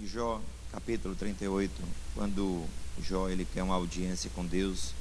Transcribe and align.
em 0.00 0.06
Jó, 0.06 0.40
capítulo 0.72 1.14
38, 1.14 1.70
quando 2.14 2.64
Jó 3.02 3.28
ele 3.28 3.44
quer 3.44 3.62
uma 3.62 3.74
audiência 3.74 4.30
com 4.34 4.46
Deus 4.46 4.94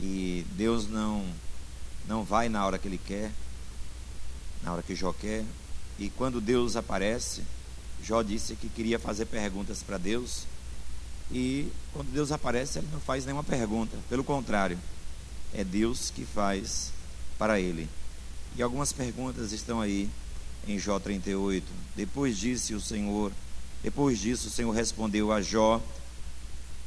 e 0.00 0.46
Deus 0.52 0.88
não 0.88 1.24
não 2.08 2.24
vai 2.24 2.48
na 2.48 2.64
hora 2.64 2.78
que 2.78 2.88
ele 2.88 2.98
quer, 2.98 3.30
na 4.62 4.72
hora 4.72 4.82
que 4.82 4.94
Jó 4.94 5.12
quer, 5.12 5.44
e 5.98 6.08
quando 6.10 6.40
Deus 6.40 6.76
aparece, 6.76 7.42
Jó 8.02 8.22
disse 8.22 8.56
que 8.56 8.68
queria 8.68 8.98
fazer 8.98 9.26
perguntas 9.26 9.82
para 9.82 9.98
Deus, 9.98 10.46
e 11.30 11.70
quando 11.92 12.12
Deus 12.12 12.32
aparece, 12.32 12.78
ele 12.78 12.88
não 12.92 13.00
faz 13.00 13.24
nenhuma 13.24 13.44
pergunta, 13.44 13.96
pelo 14.08 14.24
contrário, 14.24 14.78
é 15.52 15.64
Deus 15.64 16.10
que 16.10 16.24
faz 16.26 16.92
para 17.38 17.60
ele. 17.60 17.88
E 18.56 18.62
algumas 18.62 18.92
perguntas 18.92 19.52
estão 19.52 19.80
aí 19.80 20.10
em 20.68 20.78
Jó 20.78 20.98
38. 20.98 21.66
Depois 21.96 22.36
disse 22.36 22.74
o 22.74 22.80
Senhor, 22.80 23.32
depois 23.84 24.18
disso 24.18 24.48
o 24.48 24.50
Senhor 24.50 24.70
respondeu 24.70 25.30
a 25.30 25.42
Jó 25.42 25.80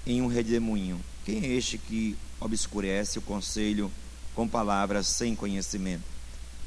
em 0.04 0.20
um 0.20 0.26
redemoinho: 0.26 1.00
Quem 1.24 1.46
é 1.46 1.48
este 1.50 1.78
que 1.78 2.18
obscurece 2.40 3.20
o 3.20 3.22
conselho 3.22 3.92
com 4.34 4.48
palavras 4.48 5.06
sem 5.06 5.36
conhecimento? 5.36 6.04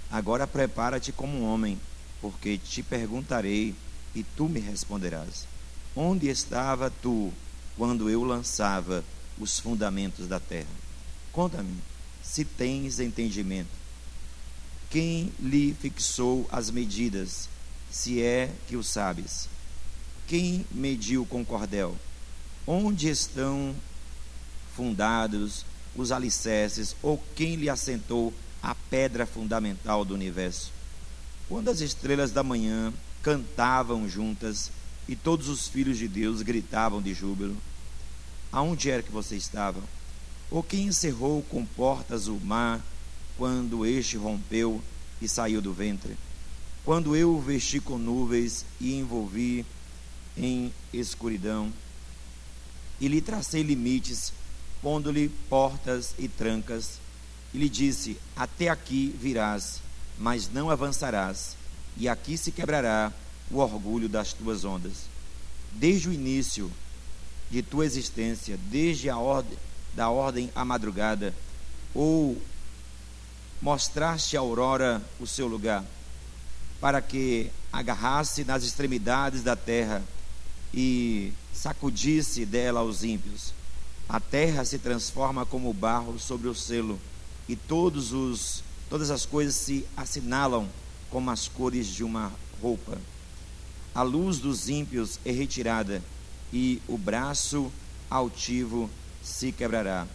Agora 0.09 0.47
prepara-te 0.47 1.11
como 1.11 1.37
um 1.37 1.45
homem, 1.45 1.81
porque 2.21 2.57
te 2.57 2.81
perguntarei 2.81 3.75
e 4.15 4.23
tu 4.23 4.49
me 4.49 4.61
responderás. 4.61 5.49
Onde 5.97 6.29
estava 6.29 6.93
tu 7.03 7.33
quando 7.77 8.09
eu 8.09 8.23
lançava 8.23 9.05
os 9.37 9.59
fundamentos 9.59 10.29
da 10.29 10.39
terra? 10.39 10.69
Conta-me, 11.33 11.77
se 12.23 12.45
tens 12.45 13.01
entendimento. 13.01 13.81
Quem 14.91 15.33
lhe 15.41 15.75
fixou 15.75 16.49
as 16.53 16.71
medidas, 16.71 17.49
se 17.91 18.23
é 18.23 18.53
que 18.69 18.77
o 18.77 18.85
sabes? 18.85 19.49
Quem 20.31 20.65
mediu 20.71 21.27
com 21.27 21.45
cordel? 21.45 21.97
Onde 22.65 23.09
estão 23.09 23.75
fundados 24.77 25.67
os 25.97 26.13
alicerces, 26.13 26.95
ou 27.03 27.21
quem 27.35 27.57
lhe 27.57 27.69
assentou 27.69 28.33
a 28.63 28.73
pedra 28.73 29.27
fundamental 29.27 30.05
do 30.05 30.15
universo? 30.15 30.71
Quando 31.49 31.69
as 31.69 31.81
estrelas 31.81 32.31
da 32.31 32.45
manhã 32.45 32.95
cantavam 33.25 34.09
juntas 34.09 34.71
e 35.09 35.17
todos 35.17 35.49
os 35.49 35.67
filhos 35.67 35.99
de 35.99 36.07
Deus 36.07 36.43
gritavam 36.43 37.03
de 37.03 37.13
júbilo, 37.13 37.57
aonde 38.53 38.89
era 38.89 39.03
que 39.03 39.11
você 39.11 39.35
estava? 39.35 39.83
Ou 40.49 40.63
quem 40.63 40.87
encerrou 40.87 41.43
com 41.43 41.67
portas 41.67 42.29
o 42.29 42.37
mar 42.37 42.81
quando 43.37 43.85
este 43.85 44.17
rompeu 44.17 44.81
e 45.21 45.27
saiu 45.29 45.61
do 45.61 45.73
ventre, 45.73 46.17
quando 46.85 47.17
eu 47.17 47.35
o 47.35 47.41
vesti 47.41 47.81
com 47.81 47.99
nuvens 47.99 48.65
e 48.81 48.95
envolvi 48.95 49.67
em 50.37 50.73
escuridão, 50.93 51.73
e 53.01 53.09
lhe 53.09 53.21
tracei 53.21 53.63
limites, 53.63 54.33
pondo-lhe 54.83 55.29
portas 55.49 56.15
e 56.19 56.29
trancas, 56.29 56.99
e 57.53 57.59
lhe 57.59 57.69
disse: 57.69 58.19
Até 58.37 58.69
aqui 58.69 59.15
virás, 59.21 59.81
mas 60.19 60.51
não 60.53 60.71
avançarás, 60.71 61.57
e 61.97 62.09
aqui 62.09 62.37
se 62.37 62.53
quebrará 62.53 63.13
o 63.51 63.59
orgulho 63.59 64.09
das 64.09 64.33
tuas 64.33 64.65
ondas. 64.65 65.09
Desde 65.73 66.09
o 66.09 66.13
início 66.13 66.71
de 67.51 67.63
tua 67.63 67.85
existência, 67.85 68.59
desde 68.71 69.09
a 69.09 69.17
ordem 69.17 69.59
da 69.95 70.09
ordem 70.09 70.51
à 70.55 70.65
madrugada, 70.65 71.35
ou 71.95 72.41
mostraste 73.61 74.37
a 74.37 74.41
aurora 74.41 75.03
o 75.19 75.27
seu 75.27 75.47
lugar, 75.47 75.85
para 76.81 77.03
que 77.03 77.51
agarrasse 77.73 78.45
nas 78.45 78.63
extremidades 78.63 79.43
da 79.43 79.57
terra 79.57 80.03
e 80.73 81.33
sacudisse 81.53 82.47
dela 82.47 82.83
os 82.83 83.05
ímpios. 83.05 83.53
A 84.09 84.19
terra 84.19 84.65
se 84.65 84.79
transforma 84.79 85.47
como 85.47 85.73
barro 85.73 86.19
sobre 86.19 86.49
o 86.49 86.55
selo, 86.55 86.99
e 87.49 87.57
todos 87.57 88.13
os, 88.13 88.63
todas 88.89 89.11
as 89.11 89.25
coisas 89.27 89.55
se 89.55 89.87
assinalam 89.97 90.69
como 91.11 91.31
as 91.31 91.49
cores 91.49 91.87
de 91.87 92.05
uma 92.05 92.33
roupa. 92.61 92.99
A 93.95 94.03
luz 94.03 94.39
dos 94.39 94.69
ímpios 94.69 95.19
é 95.25 95.31
retirada, 95.31 96.03
e 96.53 96.81
o 96.89 96.97
braço 96.97 97.71
altivo 98.09 98.91
se 99.23 99.53
quebrará. 99.53 100.07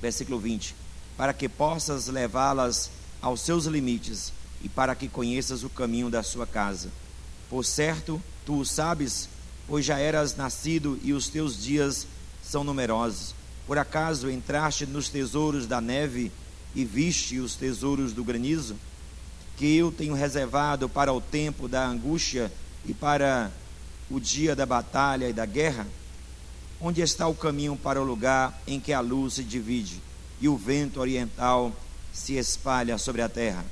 Versículo 0.00 0.38
20: 0.38 0.74
Para 1.16 1.32
que 1.32 1.48
possas 1.48 2.06
levá-las 2.06 2.90
aos 3.20 3.40
seus 3.40 3.64
limites 3.66 4.32
e 4.62 4.68
para 4.68 4.94
que 4.94 5.08
conheças 5.08 5.62
o 5.62 5.70
caminho 5.70 6.10
da 6.10 6.22
sua 6.22 6.46
casa. 6.46 6.90
Por 7.48 7.64
certo, 7.64 8.22
tu 8.44 8.58
o 8.60 8.64
sabes, 8.64 9.28
pois 9.68 9.84
já 9.84 9.98
eras 9.98 10.34
nascido 10.34 10.98
e 11.04 11.12
os 11.12 11.28
teus 11.28 11.62
dias 11.62 12.06
são 12.42 12.64
numerosos. 12.64 13.34
Por 13.66 13.76
acaso 13.76 14.30
entraste 14.30 14.86
nos 14.86 15.10
tesouros 15.10 15.66
da 15.66 15.78
neve 15.78 16.32
e 16.74 16.84
viste 16.86 17.38
os 17.38 17.54
tesouros 17.54 18.14
do 18.14 18.24
granizo? 18.24 18.76
Que 19.58 19.76
eu 19.76 19.92
tenho 19.92 20.14
reservado 20.14 20.88
para 20.88 21.12
o 21.12 21.20
tempo 21.20 21.68
da 21.68 21.86
angústia 21.86 22.50
e 22.86 22.94
para 22.94 23.52
o 24.10 24.18
dia 24.18 24.56
da 24.56 24.64
batalha 24.64 25.28
e 25.28 25.34
da 25.34 25.44
guerra? 25.44 25.86
Onde 26.80 27.02
está 27.02 27.28
o 27.28 27.34
caminho 27.34 27.76
para 27.76 28.00
o 28.00 28.04
lugar 28.04 28.58
em 28.66 28.80
que 28.80 28.92
a 28.92 29.00
luz 29.00 29.34
se 29.34 29.44
divide 29.44 30.00
e 30.40 30.48
o 30.48 30.56
vento 30.56 31.00
oriental 31.00 31.76
se 32.10 32.34
espalha 32.34 32.96
sobre 32.96 33.20
a 33.20 33.28
terra? 33.28 33.66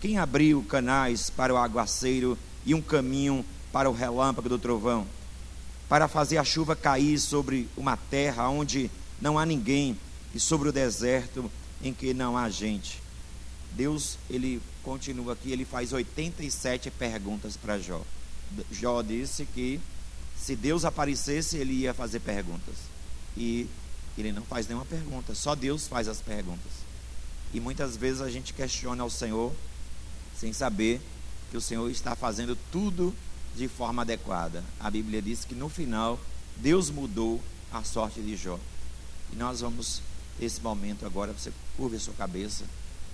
Quem 0.00 0.18
abriu 0.18 0.62
canais 0.62 1.30
para 1.30 1.52
o 1.52 1.56
aguaceiro 1.56 2.38
e 2.64 2.74
um 2.74 2.82
caminho 2.82 3.44
para 3.72 3.90
o 3.90 3.92
relâmpago 3.92 4.48
do 4.48 4.58
trovão? 4.58 5.06
Para 5.92 6.08
fazer 6.08 6.38
a 6.38 6.44
chuva 6.44 6.74
cair 6.74 7.18
sobre 7.18 7.68
uma 7.76 7.98
terra 7.98 8.48
onde 8.48 8.90
não 9.20 9.38
há 9.38 9.44
ninguém 9.44 9.94
e 10.34 10.40
sobre 10.40 10.70
o 10.70 10.72
deserto 10.72 11.52
em 11.82 11.92
que 11.92 12.14
não 12.14 12.34
há 12.34 12.48
gente. 12.48 12.98
Deus, 13.72 14.16
ele 14.30 14.62
continua 14.82 15.34
aqui, 15.34 15.52
ele 15.52 15.66
faz 15.66 15.92
87 15.92 16.90
perguntas 16.92 17.58
para 17.58 17.78
Jó. 17.78 18.00
Jó 18.70 19.02
disse 19.02 19.44
que 19.44 19.78
se 20.34 20.56
Deus 20.56 20.86
aparecesse, 20.86 21.58
ele 21.58 21.74
ia 21.74 21.92
fazer 21.92 22.20
perguntas. 22.20 22.76
E 23.36 23.68
ele 24.16 24.32
não 24.32 24.44
faz 24.44 24.66
nenhuma 24.66 24.86
pergunta, 24.86 25.34
só 25.34 25.54
Deus 25.54 25.86
faz 25.86 26.08
as 26.08 26.22
perguntas. 26.22 26.72
E 27.52 27.60
muitas 27.60 27.98
vezes 27.98 28.22
a 28.22 28.30
gente 28.30 28.54
questiona 28.54 29.02
ao 29.02 29.10
Senhor 29.10 29.52
sem 30.40 30.54
saber 30.54 31.02
que 31.50 31.56
o 31.58 31.60
Senhor 31.60 31.90
está 31.90 32.16
fazendo 32.16 32.56
tudo 32.70 33.14
de 33.56 33.68
forma 33.68 34.02
adequada. 34.02 34.64
A 34.80 34.90
Bíblia 34.90 35.20
diz 35.20 35.44
que 35.44 35.54
no 35.54 35.68
final 35.68 36.18
Deus 36.56 36.90
mudou 36.90 37.40
a 37.72 37.82
sorte 37.82 38.20
de 38.20 38.36
Jó. 38.36 38.58
E 39.32 39.36
nós 39.36 39.60
vamos 39.60 40.02
nesse 40.38 40.60
momento 40.60 41.06
agora, 41.06 41.32
você 41.32 41.52
curva 41.76 41.96
a 41.96 42.00
sua 42.00 42.14
cabeça, 42.14 42.64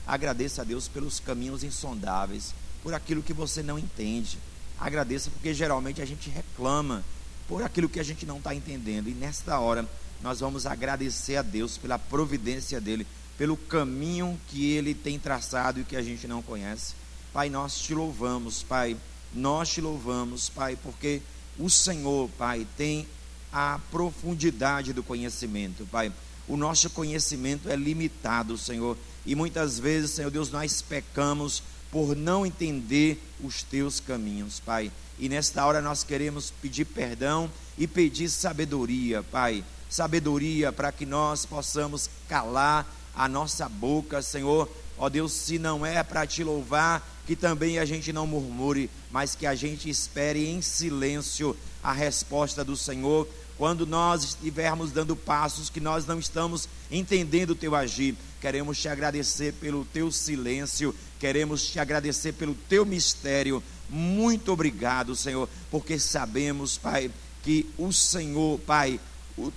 agradeça 0.07 0.63
a 0.63 0.65
Deus 0.65 0.89
pelos 0.89 1.21
caminhos 1.21 1.63
insondáveis, 1.63 2.55
por 2.83 2.95
aquilo 2.95 3.23
que 3.23 3.33
você 3.33 3.63
não 3.63 3.79
entende. 3.79 4.39
Agradeça 4.79 5.31
porque 5.31 5.53
geralmente 5.53 6.01
a 6.01 6.05
gente 6.05 6.31
reclama 6.31 7.05
por 7.49 7.63
aquilo 7.63 7.89
que 7.89 8.01
a 8.01 8.05
gente 8.05 8.25
não 8.25 8.39
está 8.39 8.55
entendendo. 8.55 9.09
E 9.09 9.15
nesta 9.15 9.59
hora 9.59 9.89
nós 10.23 10.41
vamos 10.41 10.67
agradecer 10.67 11.37
a 11.37 11.43
Deus 11.43 11.77
pela 11.77 11.99
providência 11.99 12.81
dele, 12.81 13.07
pelo 13.37 13.57
caminho 13.57 14.39
que 14.49 14.73
ele 14.73 14.95
tem 14.95 15.19
traçado 15.19 15.81
e 15.81 15.85
que 15.85 15.97
a 15.97 16.03
gente 16.03 16.27
não 16.27 16.43
conhece. 16.43 16.95
Pai, 17.33 17.49
nós 17.49 17.79
te 17.79 17.95
louvamos, 17.95 18.63
Pai. 18.63 18.97
Nós 19.35 19.69
te 19.69 19.81
louvamos, 19.81 20.49
Pai, 20.49 20.77
porque 20.83 21.21
o 21.59 21.69
Senhor, 21.69 22.29
Pai, 22.39 22.67
tem 22.77 23.07
a 23.53 23.81
profundidade 23.91 24.93
do 24.93 25.03
conhecimento, 25.03 25.87
Pai. 25.91 26.13
O 26.47 26.57
nosso 26.57 26.89
conhecimento 26.91 27.69
é 27.69 27.77
limitado, 27.77 28.57
Senhor, 28.57 28.97
e 29.27 29.35
muitas 29.35 29.79
vezes, 29.79 30.13
Senhor 30.13 30.31
Deus, 30.31 30.51
nós 30.51 30.81
pecamos 30.81 31.63
por 31.91 32.17
não 32.17 32.47
entender 32.47 33.23
os 33.43 33.63
teus 33.63 34.01
caminhos, 34.01 34.61
Pai. 34.61 34.91
E 35.19 35.29
nesta 35.29 35.65
hora 35.67 35.81
nós 35.81 36.05
queremos 36.05 36.53
pedir 36.63 36.85
perdão 36.85 37.51
e 37.77 37.87
pedir 37.87 38.29
sabedoria, 38.29 39.23
Pai. 39.23 39.65
Sabedoria 39.91 40.73
para 40.73 40.93
que 40.93 41.05
nós 41.05 41.45
possamos 41.45 42.09
calar 42.29 42.87
a 43.15 43.29
nossa 43.29 43.69
boca, 43.69 44.23
Senhor. 44.23 44.69
Ó 44.99 45.09
Deus, 45.09 45.33
se 45.33 45.59
não 45.59 45.87
é 45.87 46.03
para 46.03 46.27
te 46.27 46.43
louvar, 46.43 47.09
que 47.27 47.37
também 47.37 47.79
a 47.79 47.85
gente 47.85 48.13
não 48.13 48.27
murmure, 48.27 48.91
mas 49.11 49.35
que 49.35 49.47
a 49.47 49.55
gente 49.55 49.89
espere 49.89 50.49
em 50.49 50.61
silêncio 50.61 51.57
a 51.83 51.93
resposta 51.93 52.65
do 52.65 52.77
Senhor. 52.77 53.29
Quando 53.57 53.87
nós 53.87 54.23
estivermos 54.23 54.93
dando 54.93 55.17
passos 55.17 55.71
que 55.71 55.81
nós 55.81 56.07
não 56.07 56.19
estamos 56.19 56.69
entendendo 56.91 57.51
o 57.51 57.57
teu 57.57 57.75
agir, 57.75 58.17
queremos 58.41 58.79
te 58.79 58.89
agradecer 58.89 59.53
pelo 59.55 59.85
teu 59.85 60.13
silêncio, 60.13 60.95
queremos 61.19 61.67
te 61.67 61.79
agradecer 61.81 62.33
pelo 62.33 62.55
teu 62.69 62.87
mistério 62.87 63.63
muito 63.89 64.53
obrigado, 64.53 65.17
Senhor, 65.17 65.49
porque 65.71 65.99
sabemos, 65.99 66.77
Pai, 66.77 67.11
que 67.43 67.67
o 67.79 67.93
Senhor, 67.93 68.59
Pai, 68.61 69.01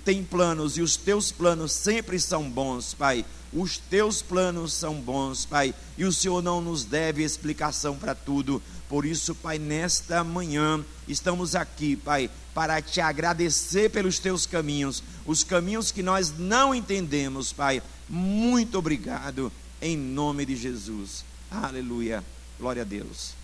tem 0.04 0.24
planos 0.24 0.78
e 0.78 0.80
os 0.80 0.96
teus 0.96 1.30
planos 1.30 1.72
sempre 1.72 2.18
são 2.18 2.48
bons, 2.48 2.94
Pai. 2.94 3.24
Os 3.52 3.76
teus 3.76 4.22
planos 4.22 4.72
são 4.72 4.94
bons, 4.94 5.44
Pai, 5.44 5.74
e 5.98 6.04
o 6.04 6.12
Senhor 6.12 6.42
não 6.42 6.60
nos 6.62 6.84
deve 6.84 7.22
explicação 7.22 7.98
para 7.98 8.14
tudo. 8.14 8.62
Por 8.88 9.04
isso, 9.04 9.34
Pai, 9.34 9.58
nesta 9.58 10.24
manhã 10.24 10.82
estamos 11.06 11.54
aqui, 11.54 11.94
Pai, 11.94 12.30
para 12.54 12.80
te 12.80 13.00
agradecer 13.00 13.90
pelos 13.90 14.18
teus 14.18 14.46
caminhos, 14.46 15.02
os 15.26 15.44
caminhos 15.44 15.92
que 15.92 16.02
nós 16.02 16.32
não 16.38 16.74
entendemos, 16.74 17.52
Pai. 17.52 17.82
Muito 18.08 18.78
obrigado, 18.78 19.52
em 19.82 19.98
nome 19.98 20.46
de 20.46 20.56
Jesus. 20.56 21.22
Aleluia. 21.50 22.24
Glória 22.58 22.82
a 22.82 22.86
Deus. 22.86 23.34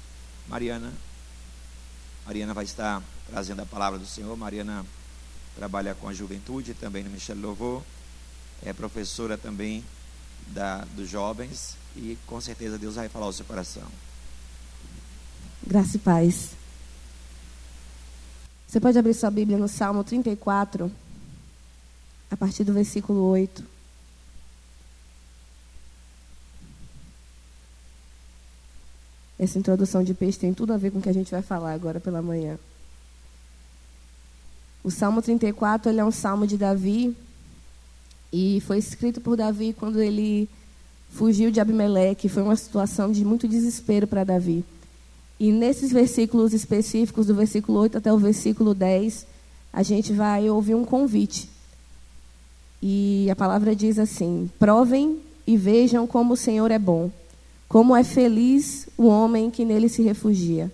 Mariana. 0.48 0.92
Mariana 2.24 2.54
vai 2.54 2.64
estar 2.64 3.02
trazendo 3.30 3.60
a 3.60 3.66
palavra 3.66 3.98
do 3.98 4.06
Senhor. 4.06 4.34
Mariana 4.36 4.86
trabalha 5.54 5.94
com 5.94 6.08
a 6.08 6.14
juventude, 6.14 6.72
também 6.72 7.04
no 7.04 7.10
Michel 7.10 7.36
Louvor. 7.36 7.82
É 8.62 8.72
professora 8.72 9.36
também 9.36 9.84
da, 10.48 10.84
dos 10.96 11.08
jovens. 11.08 11.76
E 11.96 12.16
com 12.26 12.40
certeza 12.40 12.78
Deus 12.78 12.94
vai 12.94 13.08
falar 13.08 13.26
ao 13.26 13.32
seu 13.32 13.44
coração. 13.44 13.84
Graça 15.66 15.96
e 15.96 16.00
paz. 16.00 16.50
Você 18.66 18.78
pode 18.78 18.98
abrir 18.98 19.14
sua 19.14 19.30
Bíblia 19.30 19.56
no 19.56 19.66
Salmo 19.66 20.04
34, 20.04 20.92
a 22.30 22.36
partir 22.36 22.64
do 22.64 22.72
versículo 22.72 23.22
8. 23.30 23.64
Essa 29.38 29.58
introdução 29.58 30.02
de 30.02 30.12
peixe 30.14 30.38
tem 30.38 30.52
tudo 30.52 30.72
a 30.72 30.76
ver 30.76 30.90
com 30.90 30.98
o 30.98 31.02
que 31.02 31.08
a 31.08 31.14
gente 31.14 31.30
vai 31.30 31.42
falar 31.42 31.72
agora 31.72 32.00
pela 32.00 32.20
manhã. 32.20 32.58
O 34.82 34.90
Salmo 34.90 35.22
34 35.22 35.90
ele 35.90 36.00
é 36.00 36.04
um 36.04 36.10
salmo 36.10 36.46
de 36.46 36.56
Davi 36.56 37.16
e 38.32 38.62
foi 38.66 38.78
escrito 38.78 39.20
por 39.20 39.36
Davi 39.36 39.72
quando 39.72 40.00
ele 40.00 40.48
fugiu 41.10 41.50
de 41.50 41.60
Abimeleque. 41.60 42.28
Foi 42.28 42.42
uma 42.42 42.56
situação 42.56 43.10
de 43.10 43.24
muito 43.24 43.48
desespero 43.48 44.06
para 44.06 44.24
Davi. 44.24 44.64
E 45.40 45.52
nesses 45.52 45.92
versículos 45.92 46.52
específicos, 46.52 47.26
do 47.26 47.34
versículo 47.34 47.78
8 47.80 47.98
até 47.98 48.12
o 48.12 48.18
versículo 48.18 48.74
10, 48.74 49.26
a 49.72 49.82
gente 49.82 50.12
vai 50.12 50.50
ouvir 50.50 50.74
um 50.74 50.84
convite. 50.84 51.48
E 52.82 53.28
a 53.30 53.36
palavra 53.36 53.74
diz 53.74 53.98
assim: 53.98 54.50
Provem 54.58 55.18
e 55.46 55.56
vejam 55.56 56.06
como 56.06 56.34
o 56.34 56.36
Senhor 56.36 56.70
é 56.70 56.78
bom, 56.78 57.10
como 57.68 57.96
é 57.96 58.04
feliz 58.04 58.88
o 58.96 59.06
homem 59.06 59.50
que 59.50 59.64
nele 59.64 59.88
se 59.88 60.02
refugia. 60.02 60.70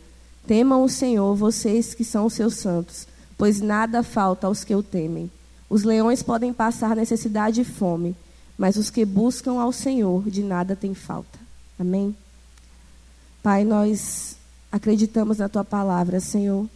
Temam 0.46 0.82
o 0.82 0.88
Senhor, 0.88 1.34
vocês 1.34 1.94
que 1.94 2.04
são 2.04 2.26
os 2.26 2.34
seus 2.34 2.56
santos, 2.56 3.06
pois 3.38 3.60
nada 3.60 4.02
falta 4.02 4.46
aos 4.46 4.64
que 4.64 4.74
o 4.74 4.82
temem. 4.82 5.30
Os 5.74 5.82
leões 5.82 6.22
podem 6.22 6.52
passar 6.52 6.94
necessidade 6.94 7.62
e 7.62 7.64
fome, 7.64 8.14
mas 8.56 8.76
os 8.76 8.90
que 8.90 9.04
buscam 9.04 9.60
ao 9.60 9.72
Senhor 9.72 10.30
de 10.30 10.40
nada 10.40 10.76
têm 10.76 10.94
falta. 10.94 11.36
Amém? 11.76 12.14
Pai, 13.42 13.64
nós 13.64 14.36
acreditamos 14.70 15.38
na 15.38 15.48
tua 15.48 15.64
palavra, 15.64 16.20
Senhor. 16.20 16.68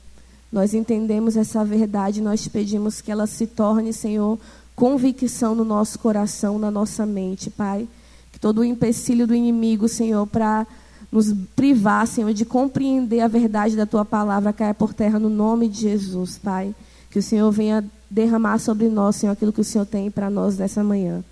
Nós 0.51 0.75
entendemos 0.75 1.37
essa 1.37 1.65
verdade, 1.65 2.21
nós 2.21 2.43
te 2.43 2.51
pedimos 2.51 3.01
que 3.01 3.13
ela 3.13 3.29
se 3.29 3.47
torne, 3.47 3.93
Senhor, 3.93 4.37
convicção 4.75 5.55
no 5.55 5.65
nosso 5.65 5.97
coração, 6.01 6.59
na 6.59 6.69
nossa 6.69 7.07
mente, 7.07 7.51
Pai. 7.51 7.87
Que 8.33 8.41
todo 8.41 8.63
o 8.63 8.65
empecilho 8.65 9.29
do 9.29 9.35
inimigo, 9.37 9.87
Senhor, 9.87 10.27
para 10.27 10.67
nos 11.13 11.33
privar, 11.55 12.05
Senhor, 12.05 12.35
de 12.35 12.45
compreender 12.45 13.21
a 13.21 13.29
verdade 13.29 13.77
da 13.77 13.87
tua 13.87 14.05
palavra 14.05 14.53
caia 14.53 14.75
por 14.75 14.93
terra 14.93 15.21
no 15.21 15.31
nome 15.31 15.69
de 15.69 15.83
Jesus, 15.83 16.37
Pai. 16.37 16.75
Que 17.09 17.21
o 17.21 17.23
Senhor 17.23 17.49
venha 17.53 17.89
derramar 18.11 18.59
sobre 18.59 18.89
nós, 18.89 19.17
Senhor, 19.17 19.33
aquilo 19.33 19.53
que 19.53 19.61
o 19.61 19.65
Senhor 19.65 19.85
tem 19.85 20.11
para 20.11 20.31
nós 20.31 20.57
nessa 20.59 20.83
manhã. 20.83 21.23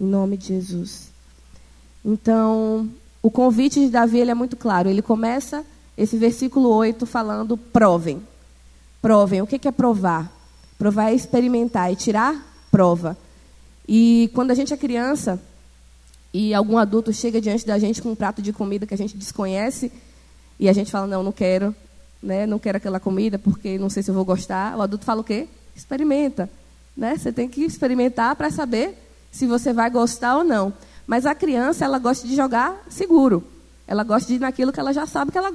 Em 0.00 0.04
nome 0.04 0.36
de 0.36 0.48
Jesus. 0.48 1.10
Então, 2.04 2.88
o 3.22 3.30
convite 3.30 3.80
de 3.80 3.90
Davi 3.90 4.18
ele 4.18 4.30
é 4.30 4.34
muito 4.34 4.56
claro. 4.56 4.88
Ele 4.88 5.02
começa 5.02 5.64
esse 5.96 6.16
versículo 6.16 6.68
8 6.70 7.04
falando: 7.04 7.56
provem. 7.56 8.22
Provem. 9.02 9.42
O 9.42 9.46
que 9.46 9.68
é 9.68 9.72
provar? 9.72 10.32
Provar 10.78 11.10
é 11.10 11.14
experimentar 11.14 11.92
e 11.92 11.96
tirar 11.96 12.46
prova. 12.70 13.16
E 13.86 14.30
quando 14.34 14.50
a 14.50 14.54
gente 14.54 14.72
é 14.72 14.76
criança 14.76 15.40
e 16.32 16.54
algum 16.54 16.78
adulto 16.78 17.12
chega 17.12 17.40
diante 17.40 17.66
da 17.66 17.78
gente 17.78 18.00
com 18.00 18.12
um 18.12 18.14
prato 18.14 18.40
de 18.40 18.52
comida 18.52 18.86
que 18.86 18.94
a 18.94 18.96
gente 18.96 19.16
desconhece 19.16 19.90
e 20.58 20.68
a 20.68 20.72
gente 20.72 20.90
fala: 20.90 21.06
não, 21.06 21.22
não 21.22 21.32
quero, 21.32 21.74
né? 22.22 22.46
não 22.46 22.58
quero 22.58 22.78
aquela 22.78 23.00
comida 23.00 23.38
porque 23.38 23.78
não 23.78 23.90
sei 23.90 24.02
se 24.02 24.10
eu 24.10 24.14
vou 24.14 24.24
gostar. 24.24 24.76
O 24.76 24.82
adulto 24.82 25.04
fala 25.04 25.20
o 25.20 25.24
quê? 25.24 25.48
Experimenta. 25.80 26.50
Né? 26.94 27.16
Você 27.16 27.32
tem 27.32 27.48
que 27.48 27.62
experimentar 27.64 28.36
para 28.36 28.50
saber 28.50 28.94
se 29.32 29.46
você 29.46 29.72
vai 29.72 29.88
gostar 29.88 30.36
ou 30.36 30.44
não. 30.44 30.72
Mas 31.06 31.24
a 31.24 31.34
criança, 31.34 31.86
ela 31.86 31.98
gosta 31.98 32.28
de 32.28 32.36
jogar 32.36 32.76
seguro. 32.90 33.42
Ela 33.86 34.04
gosta 34.04 34.28
de 34.28 34.34
ir 34.34 34.40
naquilo 34.40 34.72
que 34.72 34.78
ela 34.78 34.92
já 34.92 35.06
sabe 35.06 35.32
que 35.32 35.38
ela 35.38 35.52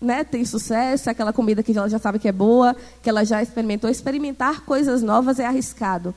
né, 0.00 0.24
tem 0.24 0.46
sucesso, 0.46 1.10
aquela 1.10 1.32
comida 1.32 1.62
que 1.62 1.76
ela 1.76 1.88
já 1.88 1.98
sabe 1.98 2.18
que 2.18 2.26
é 2.26 2.32
boa, 2.32 2.74
que 3.02 3.10
ela 3.10 3.22
já 3.22 3.42
experimentou. 3.42 3.90
Experimentar 3.90 4.62
coisas 4.62 5.02
novas 5.02 5.38
é 5.38 5.44
arriscado. 5.44 6.14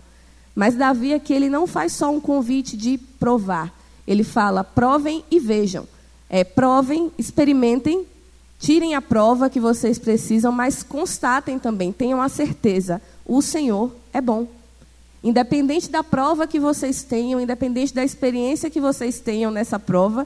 Mas 0.55 0.75
Davi 0.75 1.13
aqui 1.13 1.33
ele 1.33 1.49
não 1.49 1.67
faz 1.67 1.91
só 1.91 2.09
um 2.09 2.21
convite 2.21 2.77
de 2.77 2.97
provar. 2.97 3.73
Ele 4.07 4.23
fala: 4.23 4.63
provem 4.63 5.23
e 5.29 5.39
vejam. 5.39 5.85
É, 6.29 6.45
provem, 6.45 7.11
experimentem, 7.17 8.07
tirem 8.63 8.95
a 8.95 9.01
prova 9.01 9.49
que 9.49 9.59
vocês 9.59 9.99
precisam, 9.99 10.49
mas 10.49 10.81
constatem 10.81 11.59
também, 11.59 11.91
tenham 11.91 12.21
a 12.21 12.29
certeza: 12.29 13.01
o 13.25 13.41
Senhor 13.41 13.91
é 14.13 14.21
bom. 14.21 14.47
Independente 15.21 15.89
da 15.89 16.01
prova 16.01 16.47
que 16.47 16.61
vocês 16.61 17.03
tenham, 17.03 17.41
independente 17.41 17.93
da 17.93 18.05
experiência 18.05 18.69
que 18.69 18.79
vocês 18.79 19.19
tenham 19.19 19.51
nessa 19.51 19.77
prova, 19.77 20.25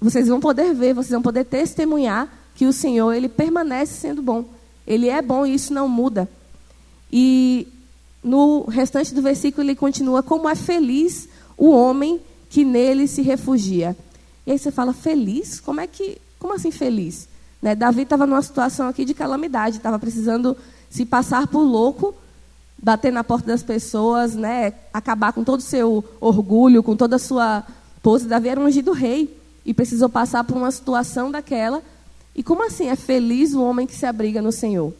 vocês 0.00 0.26
vão 0.26 0.40
poder 0.40 0.74
ver, 0.74 0.94
vocês 0.94 1.12
vão 1.12 1.22
poder 1.22 1.44
testemunhar 1.44 2.28
que 2.56 2.66
o 2.66 2.72
Senhor 2.72 3.12
ele 3.12 3.28
permanece 3.28 4.00
sendo 4.00 4.20
bom. 4.20 4.44
Ele 4.84 5.08
é 5.08 5.22
bom 5.22 5.46
e 5.46 5.54
isso 5.54 5.72
não 5.72 5.88
muda. 5.88 6.28
E 7.10 7.68
no 8.22 8.64
restante 8.64 9.14
do 9.14 9.22
versículo 9.22 9.64
ele 9.64 9.76
continua 9.76 10.24
como 10.24 10.48
é 10.48 10.56
feliz 10.56 11.28
o 11.56 11.70
homem 11.70 12.20
que 12.50 12.64
nele 12.64 13.06
se 13.06 13.22
refugia. 13.22 13.96
E 14.44 14.52
aí 14.52 14.58
você 14.58 14.72
fala 14.72 14.92
feliz? 14.92 15.60
Como 15.60 15.80
é 15.80 15.86
que, 15.86 16.18
como 16.38 16.54
assim 16.54 16.72
feliz? 16.72 17.28
Né? 17.64 17.74
Davi 17.74 18.02
estava 18.02 18.26
numa 18.26 18.42
situação 18.42 18.88
aqui 18.88 19.06
de 19.06 19.14
calamidade, 19.14 19.78
estava 19.78 19.98
precisando 19.98 20.54
se 20.90 21.06
passar 21.06 21.46
por 21.46 21.62
louco 21.62 22.14
bater 22.76 23.10
na 23.10 23.24
porta 23.24 23.46
das 23.46 23.62
pessoas, 23.62 24.34
né, 24.34 24.74
acabar 24.92 25.32
com 25.32 25.42
todo 25.42 25.60
o 25.60 25.62
seu 25.62 26.04
orgulho, 26.20 26.82
com 26.82 26.94
toda 26.94 27.16
a 27.16 27.18
sua 27.18 27.64
pose. 28.02 28.28
Davi 28.28 28.50
era 28.50 28.60
um 28.60 28.66
ungido 28.66 28.92
rei 28.92 29.34
e 29.64 29.72
precisou 29.72 30.10
passar 30.10 30.44
por 30.44 30.58
uma 30.58 30.70
situação 30.70 31.30
daquela. 31.30 31.82
E 32.36 32.42
como 32.42 32.66
assim 32.66 32.88
é 32.88 32.96
feliz 32.96 33.54
o 33.54 33.62
homem 33.62 33.86
que 33.86 33.96
se 33.96 34.04
abriga 34.04 34.42
no 34.42 34.52
Senhor? 34.52 34.92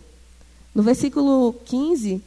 No 0.74 0.82
versículo 0.82 1.54
15, 1.66 2.22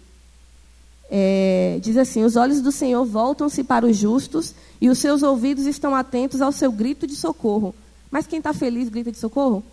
é, 1.09 1.79
diz 1.81 1.97
assim: 1.97 2.23
Os 2.23 2.35
olhos 2.35 2.61
do 2.61 2.71
Senhor 2.71 3.03
voltam-se 3.03 3.63
para 3.63 3.87
os 3.87 3.97
justos 3.97 4.53
e 4.79 4.87
os 4.87 4.99
seus 4.99 5.23
ouvidos 5.23 5.65
estão 5.65 5.95
atentos 5.95 6.41
ao 6.41 6.51
seu 6.51 6.71
grito 6.71 7.07
de 7.07 7.15
socorro. 7.15 7.73
Mas 8.11 8.27
quem 8.27 8.37
está 8.37 8.53
feliz 8.53 8.87
grita 8.87 9.11
de 9.11 9.17
socorro? 9.17 9.63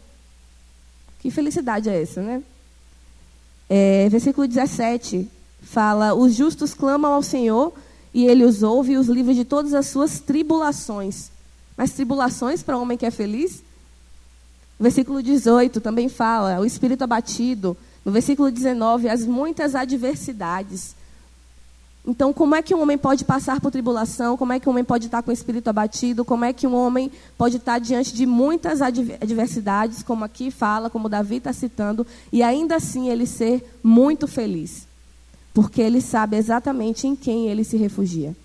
Que 1.24 1.30
felicidade 1.30 1.88
é 1.88 2.02
essa, 2.02 2.20
né? 2.20 2.42
É, 3.66 4.10
versículo 4.10 4.46
17 4.46 5.26
fala: 5.62 6.12
Os 6.12 6.34
justos 6.34 6.74
clamam 6.74 7.14
ao 7.14 7.22
Senhor 7.22 7.72
e 8.12 8.26
ele 8.26 8.44
os 8.44 8.62
ouve 8.62 8.92
e 8.92 8.98
os 8.98 9.06
livra 9.06 9.32
de 9.32 9.42
todas 9.42 9.72
as 9.72 9.86
suas 9.86 10.20
tribulações. 10.20 11.30
Mas 11.78 11.92
tribulações 11.92 12.62
para 12.62 12.76
um 12.76 12.82
homem 12.82 12.98
que 12.98 13.06
é 13.06 13.10
feliz? 13.10 13.62
O 14.78 14.82
versículo 14.82 15.22
18 15.22 15.80
também 15.80 16.10
fala: 16.10 16.60
o 16.60 16.66
espírito 16.66 17.04
abatido. 17.04 17.74
No 18.04 18.12
versículo 18.12 18.50
19, 18.50 19.08
as 19.08 19.24
muitas 19.24 19.74
adversidades. 19.74 20.94
Então, 22.06 22.32
como 22.32 22.54
é 22.54 22.60
que 22.60 22.74
um 22.74 22.82
homem 22.82 22.98
pode 22.98 23.24
passar 23.24 23.60
por 23.60 23.70
tribulação? 23.70 24.36
Como 24.36 24.52
é 24.52 24.60
que 24.60 24.68
um 24.68 24.72
homem 24.72 24.84
pode 24.84 25.06
estar 25.06 25.22
com 25.22 25.30
o 25.30 25.34
espírito 25.34 25.68
abatido? 25.68 26.24
Como 26.24 26.44
é 26.44 26.52
que 26.52 26.66
um 26.66 26.74
homem 26.74 27.10
pode 27.38 27.56
estar 27.56 27.78
diante 27.78 28.12
de 28.14 28.26
muitas 28.26 28.82
adversidades, 28.82 30.02
como 30.02 30.24
aqui 30.24 30.50
fala, 30.50 30.90
como 30.90 31.08
Davi 31.08 31.36
está 31.36 31.52
citando, 31.52 32.06
e 32.30 32.42
ainda 32.42 32.76
assim 32.76 33.08
ele 33.08 33.26
ser 33.26 33.78
muito 33.82 34.26
feliz? 34.28 34.86
porque 35.54 35.80
ele 35.80 36.00
sabe 36.00 36.36
exatamente 36.36 37.06
em 37.06 37.14
quem 37.14 37.46
ele 37.46 37.62
se 37.62 37.76
refugia. 37.76 38.36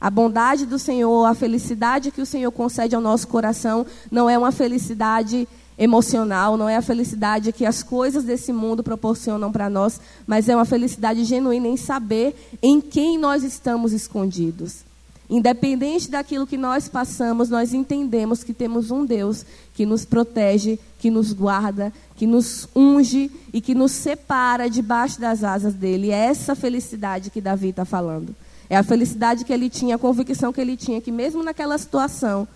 A 0.00 0.10
bondade 0.10 0.66
do 0.66 0.78
Senhor, 0.78 1.26
a 1.26 1.34
felicidade 1.34 2.10
que 2.10 2.22
o 2.22 2.26
Senhor 2.26 2.50
concede 2.50 2.96
ao 2.96 3.02
nosso 3.02 3.28
coração, 3.28 3.86
não 4.10 4.28
é 4.28 4.36
uma 4.36 4.50
felicidade 4.50 5.46
emocional, 5.78 6.56
não 6.56 6.68
é 6.68 6.76
a 6.76 6.82
felicidade 6.82 7.52
que 7.52 7.64
as 7.64 7.82
coisas 7.82 8.24
desse 8.24 8.52
mundo 8.52 8.82
proporcionam 8.82 9.50
para 9.50 9.70
nós, 9.70 10.00
mas 10.26 10.48
é 10.48 10.54
uma 10.54 10.64
felicidade 10.64 11.24
genuína 11.24 11.68
em 11.68 11.76
saber 11.76 12.34
em 12.62 12.80
quem 12.80 13.18
nós 13.18 13.42
estamos 13.42 13.92
escondidos. 13.92 14.84
Independente 15.30 16.10
daquilo 16.10 16.46
que 16.46 16.58
nós 16.58 16.88
passamos, 16.88 17.48
nós 17.48 17.72
entendemos 17.72 18.44
que 18.44 18.52
temos 18.52 18.90
um 18.90 19.02
Deus 19.02 19.46
que 19.74 19.86
nos 19.86 20.04
protege, 20.04 20.78
que 20.98 21.10
nos 21.10 21.32
guarda, 21.32 21.90
que 22.16 22.26
nos 22.26 22.68
unge 22.76 23.30
e 23.50 23.60
que 23.60 23.74
nos 23.74 23.92
separa 23.92 24.68
debaixo 24.68 25.18
das 25.18 25.42
asas 25.42 25.72
dele. 25.72 26.10
É 26.10 26.26
essa 26.26 26.54
felicidade 26.54 27.30
que 27.30 27.40
Davi 27.40 27.70
está 27.70 27.86
falando. 27.86 28.36
É 28.68 28.76
a 28.76 28.82
felicidade 28.82 29.44
que 29.44 29.52
ele 29.52 29.70
tinha, 29.70 29.96
a 29.96 29.98
convicção 29.98 30.52
que 30.52 30.60
ele 30.60 30.76
tinha, 30.76 31.00
que 31.00 31.10
mesmo 31.10 31.42
naquela 31.42 31.78
situação, 31.78 32.46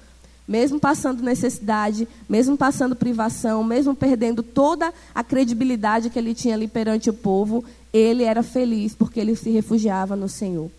mesmo 0.47 0.79
passando 0.79 1.23
necessidade, 1.23 2.07
mesmo 2.29 2.57
passando 2.57 2.95
privação, 2.95 3.65
mesmo 3.65 3.95
perdendo 3.95 4.43
toda 4.43 4.93
a 5.15 5.25
credibilidade 5.25 6.11
que 6.11 6.19
ele 6.19 6.35
tinha 6.35 6.55
ali 6.55 6.69
perante 6.69 7.11
o 7.11 7.15
povo, 7.15 7.65
ele 7.93 8.23
era 8.23 8.43
feliz 8.43 8.95
porque 8.95 9.19
ele 9.19 9.35
se 9.35 9.51
refugiava 9.51 10.15
no 10.15 10.29
Senhor. 10.29 10.71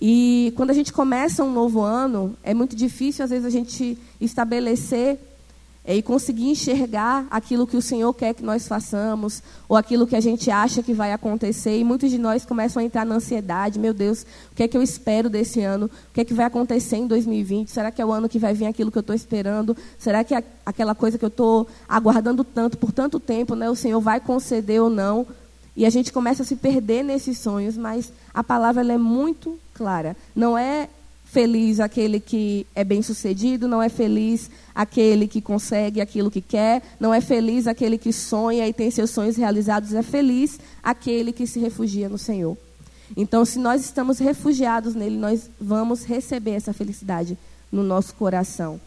E 0.00 0.52
quando 0.56 0.70
a 0.70 0.74
gente 0.74 0.92
começa 0.92 1.42
um 1.42 1.52
novo 1.52 1.80
ano, 1.80 2.36
é 2.42 2.52
muito 2.52 2.76
difícil, 2.76 3.24
às 3.24 3.30
vezes, 3.30 3.46
a 3.46 3.50
gente 3.50 3.98
estabelecer 4.20 5.18
e 5.94 6.02
conseguir 6.02 6.50
enxergar 6.50 7.26
aquilo 7.30 7.66
que 7.66 7.76
o 7.76 7.82
Senhor 7.82 8.12
quer 8.12 8.34
que 8.34 8.42
nós 8.42 8.66
façamos, 8.66 9.42
ou 9.68 9.76
aquilo 9.76 10.06
que 10.06 10.16
a 10.16 10.20
gente 10.20 10.50
acha 10.50 10.82
que 10.82 10.92
vai 10.92 11.12
acontecer. 11.12 11.78
E 11.78 11.84
muitos 11.84 12.10
de 12.10 12.18
nós 12.18 12.44
começam 12.44 12.82
a 12.82 12.84
entrar 12.84 13.06
na 13.06 13.14
ansiedade: 13.14 13.78
meu 13.78 13.94
Deus, 13.94 14.26
o 14.50 14.54
que 14.56 14.64
é 14.64 14.68
que 14.68 14.76
eu 14.76 14.82
espero 14.82 15.30
desse 15.30 15.60
ano? 15.60 15.86
O 15.86 16.14
que 16.14 16.20
é 16.20 16.24
que 16.24 16.34
vai 16.34 16.46
acontecer 16.46 16.96
em 16.96 17.06
2020? 17.06 17.70
Será 17.70 17.90
que 17.90 18.02
é 18.02 18.06
o 18.06 18.12
ano 18.12 18.28
que 18.28 18.38
vai 18.38 18.52
vir 18.52 18.66
aquilo 18.66 18.90
que 18.90 18.98
eu 18.98 19.00
estou 19.00 19.14
esperando? 19.14 19.76
Será 19.98 20.24
que 20.24 20.34
é 20.34 20.42
aquela 20.64 20.94
coisa 20.94 21.16
que 21.16 21.24
eu 21.24 21.28
estou 21.28 21.68
aguardando 21.88 22.42
tanto, 22.42 22.76
por 22.76 22.90
tanto 22.90 23.20
tempo, 23.20 23.54
né, 23.54 23.70
o 23.70 23.76
Senhor 23.76 24.00
vai 24.00 24.18
conceder 24.18 24.82
ou 24.82 24.90
não? 24.90 25.26
E 25.76 25.84
a 25.84 25.90
gente 25.90 26.12
começa 26.12 26.42
a 26.42 26.46
se 26.46 26.56
perder 26.56 27.04
nesses 27.04 27.38
sonhos, 27.38 27.76
mas 27.76 28.10
a 28.32 28.42
palavra 28.42 28.82
é 28.90 28.98
muito 28.98 29.58
clara. 29.74 30.16
Não 30.34 30.56
é 30.56 30.88
feliz 31.36 31.80
aquele 31.80 32.18
que 32.18 32.66
é 32.74 32.82
bem-sucedido, 32.82 33.68
não 33.68 33.82
é 33.82 33.90
feliz 33.90 34.50
aquele 34.74 35.28
que 35.28 35.42
consegue 35.42 36.00
aquilo 36.00 36.30
que 36.30 36.40
quer, 36.40 36.82
não 36.98 37.12
é 37.12 37.20
feliz 37.20 37.66
aquele 37.66 37.98
que 37.98 38.10
sonha 38.10 38.66
e 38.66 38.72
tem 38.72 38.90
seus 38.90 39.10
sonhos 39.10 39.36
realizados, 39.36 39.92
é 39.92 40.02
feliz 40.02 40.58
aquele 40.82 41.34
que 41.34 41.46
se 41.46 41.60
refugia 41.60 42.08
no 42.08 42.16
Senhor. 42.16 42.56
Então, 43.14 43.44
se 43.44 43.58
nós 43.58 43.84
estamos 43.84 44.18
refugiados 44.18 44.94
nele, 44.94 45.18
nós 45.18 45.50
vamos 45.60 46.04
receber 46.04 46.52
essa 46.52 46.72
felicidade 46.72 47.36
no 47.70 47.82
nosso 47.82 48.14
coração. 48.14 48.80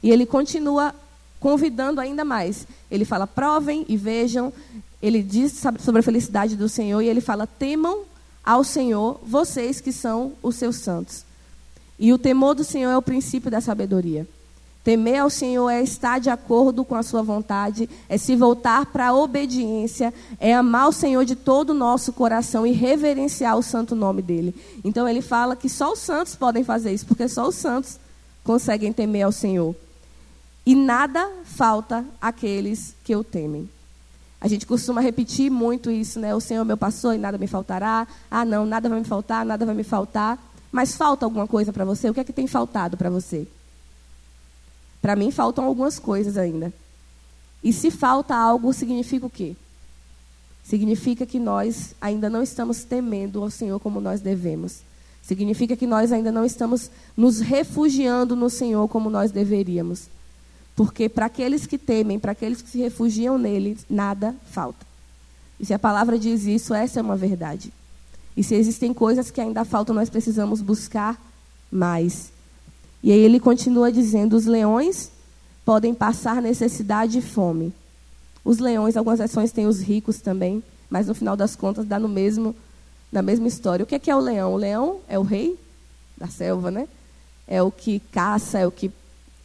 E 0.00 0.08
ele 0.08 0.26
continua 0.26 0.94
convidando 1.40 2.00
ainda 2.00 2.24
mais. 2.24 2.68
Ele 2.88 3.04
fala: 3.04 3.26
provem 3.26 3.84
e 3.88 3.96
vejam. 3.96 4.52
Ele 5.02 5.24
diz 5.24 5.60
sobre 5.80 5.98
a 5.98 6.04
felicidade 6.04 6.54
do 6.54 6.68
Senhor 6.68 7.02
e 7.02 7.08
ele 7.08 7.20
fala: 7.20 7.48
temam 7.48 8.02
ao 8.44 8.62
Senhor, 8.62 9.18
vocês 9.24 9.80
que 9.80 9.90
são 9.90 10.34
os 10.40 10.54
seus 10.54 10.76
santos. 10.76 11.25
E 11.98 12.12
o 12.12 12.18
temor 12.18 12.54
do 12.54 12.64
Senhor 12.64 12.90
é 12.90 12.96
o 12.96 13.02
princípio 13.02 13.50
da 13.50 13.60
sabedoria. 13.60 14.26
Temer 14.86 15.20
ao 15.20 15.28
Senhor 15.28 15.68
é 15.68 15.82
estar 15.82 16.20
de 16.20 16.30
acordo 16.30 16.84
com 16.84 16.94
a 16.94 17.02
sua 17.02 17.20
vontade, 17.20 17.90
é 18.08 18.16
se 18.16 18.36
voltar 18.36 18.86
para 18.86 19.08
a 19.08 19.14
obediência, 19.14 20.14
é 20.38 20.54
amar 20.54 20.88
o 20.88 20.92
Senhor 20.92 21.24
de 21.24 21.34
todo 21.34 21.70
o 21.70 21.74
nosso 21.74 22.12
coração 22.12 22.64
e 22.64 22.70
reverenciar 22.70 23.56
o 23.56 23.64
santo 23.64 23.96
nome 23.96 24.22
dele. 24.22 24.54
Então 24.84 25.08
ele 25.08 25.20
fala 25.20 25.56
que 25.56 25.68
só 25.68 25.92
os 25.92 25.98
santos 25.98 26.36
podem 26.36 26.62
fazer 26.62 26.94
isso, 26.94 27.04
porque 27.04 27.28
só 27.28 27.48
os 27.48 27.56
santos 27.56 27.98
conseguem 28.44 28.92
temer 28.92 29.24
ao 29.24 29.32
Senhor. 29.32 29.74
E 30.64 30.76
nada 30.76 31.28
falta 31.44 32.04
àqueles 32.20 32.94
que 33.02 33.16
o 33.16 33.24
temem. 33.24 33.68
A 34.40 34.46
gente 34.46 34.66
costuma 34.66 35.00
repetir 35.00 35.50
muito 35.50 35.90
isso, 35.90 36.20
né? 36.20 36.32
O 36.32 36.40
Senhor 36.40 36.60
é 36.60 36.64
meu 36.64 36.76
pastor 36.76 37.14
e 37.14 37.18
nada 37.18 37.36
me 37.38 37.48
faltará. 37.48 38.06
Ah, 38.30 38.44
não, 38.44 38.64
nada 38.64 38.88
vai 38.88 39.00
me 39.00 39.04
faltar, 39.04 39.44
nada 39.44 39.66
vai 39.66 39.74
me 39.74 39.82
faltar. 39.82 40.38
Mas 40.70 40.96
falta 40.96 41.24
alguma 41.24 41.46
coisa 41.46 41.72
para 41.72 41.84
você? 41.84 42.08
O 42.10 42.14
que 42.14 42.20
é 42.20 42.24
que 42.24 42.32
tem 42.32 42.46
faltado 42.46 42.96
para 42.96 43.10
você? 43.10 43.46
Para 45.00 45.16
mim 45.16 45.30
faltam 45.30 45.64
algumas 45.64 45.98
coisas 45.98 46.36
ainda. 46.36 46.72
E 47.62 47.72
se 47.72 47.90
falta 47.90 48.34
algo, 48.34 48.72
significa 48.72 49.26
o 49.26 49.30
quê? 49.30 49.54
Significa 50.64 51.24
que 51.24 51.38
nós 51.38 51.94
ainda 52.00 52.28
não 52.28 52.42
estamos 52.42 52.82
temendo 52.82 53.42
ao 53.42 53.50
Senhor 53.50 53.78
como 53.78 54.00
nós 54.00 54.20
devemos. 54.20 54.80
Significa 55.22 55.76
que 55.76 55.86
nós 55.86 56.12
ainda 56.12 56.30
não 56.30 56.44
estamos 56.44 56.90
nos 57.16 57.40
refugiando 57.40 58.36
no 58.36 58.50
Senhor 58.50 58.86
como 58.88 59.10
nós 59.10 59.30
deveríamos. 59.30 60.08
Porque 60.74 61.08
para 61.08 61.26
aqueles 61.26 61.66
que 61.66 61.78
temem, 61.78 62.18
para 62.18 62.32
aqueles 62.32 62.60
que 62.60 62.68
se 62.68 62.78
refugiam 62.78 63.38
nele, 63.38 63.78
nada 63.88 64.34
falta. 64.50 64.86
E 65.58 65.64
se 65.64 65.72
a 65.72 65.78
palavra 65.78 66.18
diz 66.18 66.44
isso, 66.44 66.74
essa 66.74 67.00
é 67.00 67.02
uma 67.02 67.16
verdade. 67.16 67.72
E 68.36 68.44
se 68.44 68.54
existem 68.54 68.92
coisas 68.92 69.30
que 69.30 69.40
ainda 69.40 69.64
faltam, 69.64 69.94
nós 69.94 70.10
precisamos 70.10 70.60
buscar 70.60 71.20
mais. 71.70 72.30
E 73.02 73.10
aí 73.10 73.18
ele 73.18 73.40
continua 73.40 73.90
dizendo: 73.90 74.36
os 74.36 74.46
leões 74.46 75.10
podem 75.64 75.94
passar 75.94 76.42
necessidade 76.42 77.18
e 77.18 77.22
fome. 77.22 77.72
Os 78.44 78.58
leões, 78.58 78.96
algumas 78.96 79.20
ações 79.20 79.50
têm 79.50 79.66
os 79.66 79.80
ricos 79.80 80.20
também, 80.20 80.62
mas 80.88 81.08
no 81.08 81.14
final 81.14 81.36
das 81.36 81.56
contas 81.56 81.84
dá 81.84 81.98
no 81.98 82.08
mesmo, 82.08 82.54
na 83.10 83.22
mesma 83.22 83.48
história. 83.48 83.82
O 83.82 83.86
que 83.86 83.94
é, 83.94 83.98
que 83.98 84.10
é 84.10 84.14
o 84.14 84.20
leão? 84.20 84.54
O 84.54 84.56
leão 84.56 85.00
é 85.08 85.18
o 85.18 85.22
rei 85.22 85.58
da 86.16 86.28
selva, 86.28 86.70
né? 86.70 86.86
É 87.48 87.62
o 87.62 87.70
que 87.70 88.00
caça, 88.12 88.58
é 88.58 88.66
o 88.66 88.70
que 88.70 88.90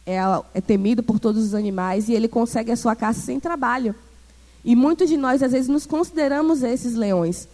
é, 0.06 0.18
é 0.54 0.60
temido 0.60 1.02
por 1.02 1.18
todos 1.18 1.42
os 1.42 1.54
animais 1.54 2.08
e 2.08 2.12
ele 2.12 2.28
consegue 2.28 2.70
a 2.70 2.76
sua 2.76 2.94
caça 2.94 3.20
sem 3.20 3.40
trabalho. 3.40 3.94
E 4.64 4.76
muitos 4.76 5.08
de 5.08 5.16
nós, 5.16 5.42
às 5.42 5.52
vezes, 5.52 5.68
nos 5.68 5.86
consideramos 5.86 6.62
esses 6.62 6.94
leões. 6.94 7.48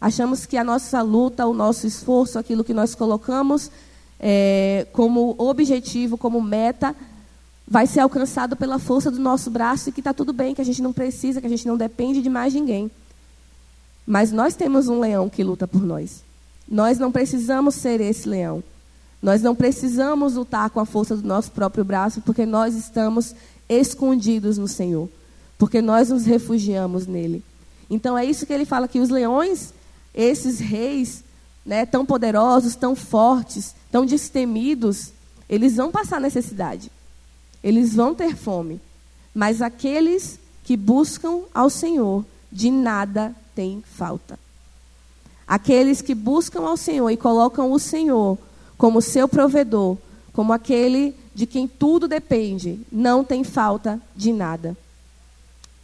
Achamos 0.00 0.46
que 0.46 0.56
a 0.56 0.64
nossa 0.64 1.02
luta, 1.02 1.46
o 1.46 1.52
nosso 1.52 1.86
esforço, 1.86 2.38
aquilo 2.38 2.64
que 2.64 2.72
nós 2.72 2.94
colocamos 2.94 3.70
é, 4.18 4.86
como 4.92 5.34
objetivo, 5.38 6.16
como 6.16 6.40
meta, 6.40 6.96
vai 7.66 7.86
ser 7.86 8.00
alcançado 8.00 8.56
pela 8.56 8.78
força 8.78 9.10
do 9.10 9.18
nosso 9.18 9.50
braço 9.50 9.88
e 9.88 9.92
que 9.92 10.00
está 10.00 10.12
tudo 10.12 10.32
bem, 10.32 10.54
que 10.54 10.60
a 10.60 10.64
gente 10.64 10.82
não 10.82 10.92
precisa, 10.92 11.40
que 11.40 11.46
a 11.46 11.50
gente 11.50 11.66
não 11.66 11.76
depende 11.76 12.22
de 12.22 12.28
mais 12.28 12.54
ninguém. 12.54 12.90
Mas 14.06 14.32
nós 14.32 14.54
temos 14.54 14.88
um 14.88 14.98
leão 14.98 15.28
que 15.28 15.44
luta 15.44 15.68
por 15.68 15.82
nós. 15.82 16.22
Nós 16.68 16.98
não 16.98 17.12
precisamos 17.12 17.74
ser 17.74 18.00
esse 18.00 18.28
leão. 18.28 18.62
Nós 19.22 19.42
não 19.42 19.54
precisamos 19.54 20.34
lutar 20.34 20.70
com 20.70 20.80
a 20.80 20.86
força 20.86 21.16
do 21.16 21.26
nosso 21.26 21.50
próprio 21.52 21.84
braço, 21.84 22.20
porque 22.22 22.46
nós 22.46 22.74
estamos 22.74 23.34
escondidos 23.68 24.56
no 24.56 24.66
Senhor, 24.66 25.08
porque 25.58 25.82
nós 25.82 26.08
nos 26.08 26.24
refugiamos 26.24 27.06
nele. 27.06 27.44
Então 27.88 28.16
é 28.16 28.24
isso 28.24 28.46
que 28.46 28.52
ele 28.52 28.64
fala 28.64 28.88
que 28.88 28.98
os 28.98 29.10
leões, 29.10 29.72
esses 30.14 30.58
reis, 30.58 31.24
né, 31.64 31.86
tão 31.86 32.04
poderosos, 32.04 32.74
tão 32.74 32.96
fortes, 32.96 33.74
tão 33.90 34.04
destemidos, 34.04 35.12
eles 35.48 35.76
vão 35.76 35.90
passar 35.90 36.20
necessidade. 36.20 36.90
Eles 37.62 37.94
vão 37.94 38.14
ter 38.14 38.36
fome. 38.36 38.80
Mas 39.34 39.60
aqueles 39.60 40.38
que 40.64 40.76
buscam 40.76 41.42
ao 41.54 41.68
Senhor, 41.68 42.24
de 42.50 42.70
nada 42.70 43.34
tem 43.54 43.82
falta. 43.84 44.38
Aqueles 45.46 46.00
que 46.00 46.14
buscam 46.14 46.62
ao 46.62 46.76
Senhor 46.76 47.10
e 47.10 47.16
colocam 47.16 47.72
o 47.72 47.78
Senhor 47.78 48.38
como 48.78 49.02
seu 49.02 49.28
provedor, 49.28 49.98
como 50.32 50.52
aquele 50.52 51.14
de 51.34 51.46
quem 51.46 51.66
tudo 51.66 52.06
depende, 52.06 52.80
não 52.90 53.24
tem 53.24 53.44
falta 53.44 54.00
de 54.14 54.32
nada. 54.32 54.76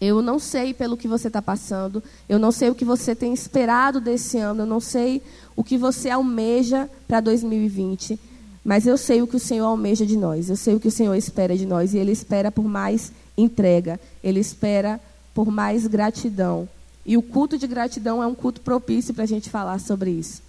Eu 0.00 0.20
não 0.20 0.38
sei 0.38 0.74
pelo 0.74 0.96
que 0.96 1.08
você 1.08 1.28
está 1.28 1.40
passando, 1.40 2.02
eu 2.28 2.38
não 2.38 2.52
sei 2.52 2.68
o 2.68 2.74
que 2.74 2.84
você 2.84 3.14
tem 3.14 3.32
esperado 3.32 4.00
desse 4.00 4.38
ano, 4.38 4.62
eu 4.62 4.66
não 4.66 4.80
sei 4.80 5.22
o 5.56 5.64
que 5.64 5.78
você 5.78 6.10
almeja 6.10 6.88
para 7.08 7.20
2020, 7.20 8.20
mas 8.62 8.86
eu 8.86 8.98
sei 8.98 9.22
o 9.22 9.26
que 9.26 9.36
o 9.36 9.40
Senhor 9.40 9.66
almeja 9.66 10.04
de 10.04 10.16
nós, 10.16 10.50
eu 10.50 10.56
sei 10.56 10.74
o 10.74 10.80
que 10.80 10.88
o 10.88 10.92
Senhor 10.92 11.14
espera 11.14 11.56
de 11.56 11.64
nós, 11.64 11.94
e 11.94 11.98
Ele 11.98 12.12
espera 12.12 12.52
por 12.52 12.64
mais 12.64 13.10
entrega, 13.38 13.98
Ele 14.22 14.38
espera 14.38 15.00
por 15.32 15.50
mais 15.50 15.86
gratidão. 15.86 16.68
E 17.04 17.16
o 17.16 17.22
culto 17.22 17.56
de 17.56 17.66
gratidão 17.66 18.22
é 18.22 18.26
um 18.26 18.34
culto 18.34 18.60
propício 18.60 19.14
para 19.14 19.24
a 19.24 19.28
gente 19.28 19.48
falar 19.48 19.78
sobre 19.78 20.10
isso. 20.10 20.42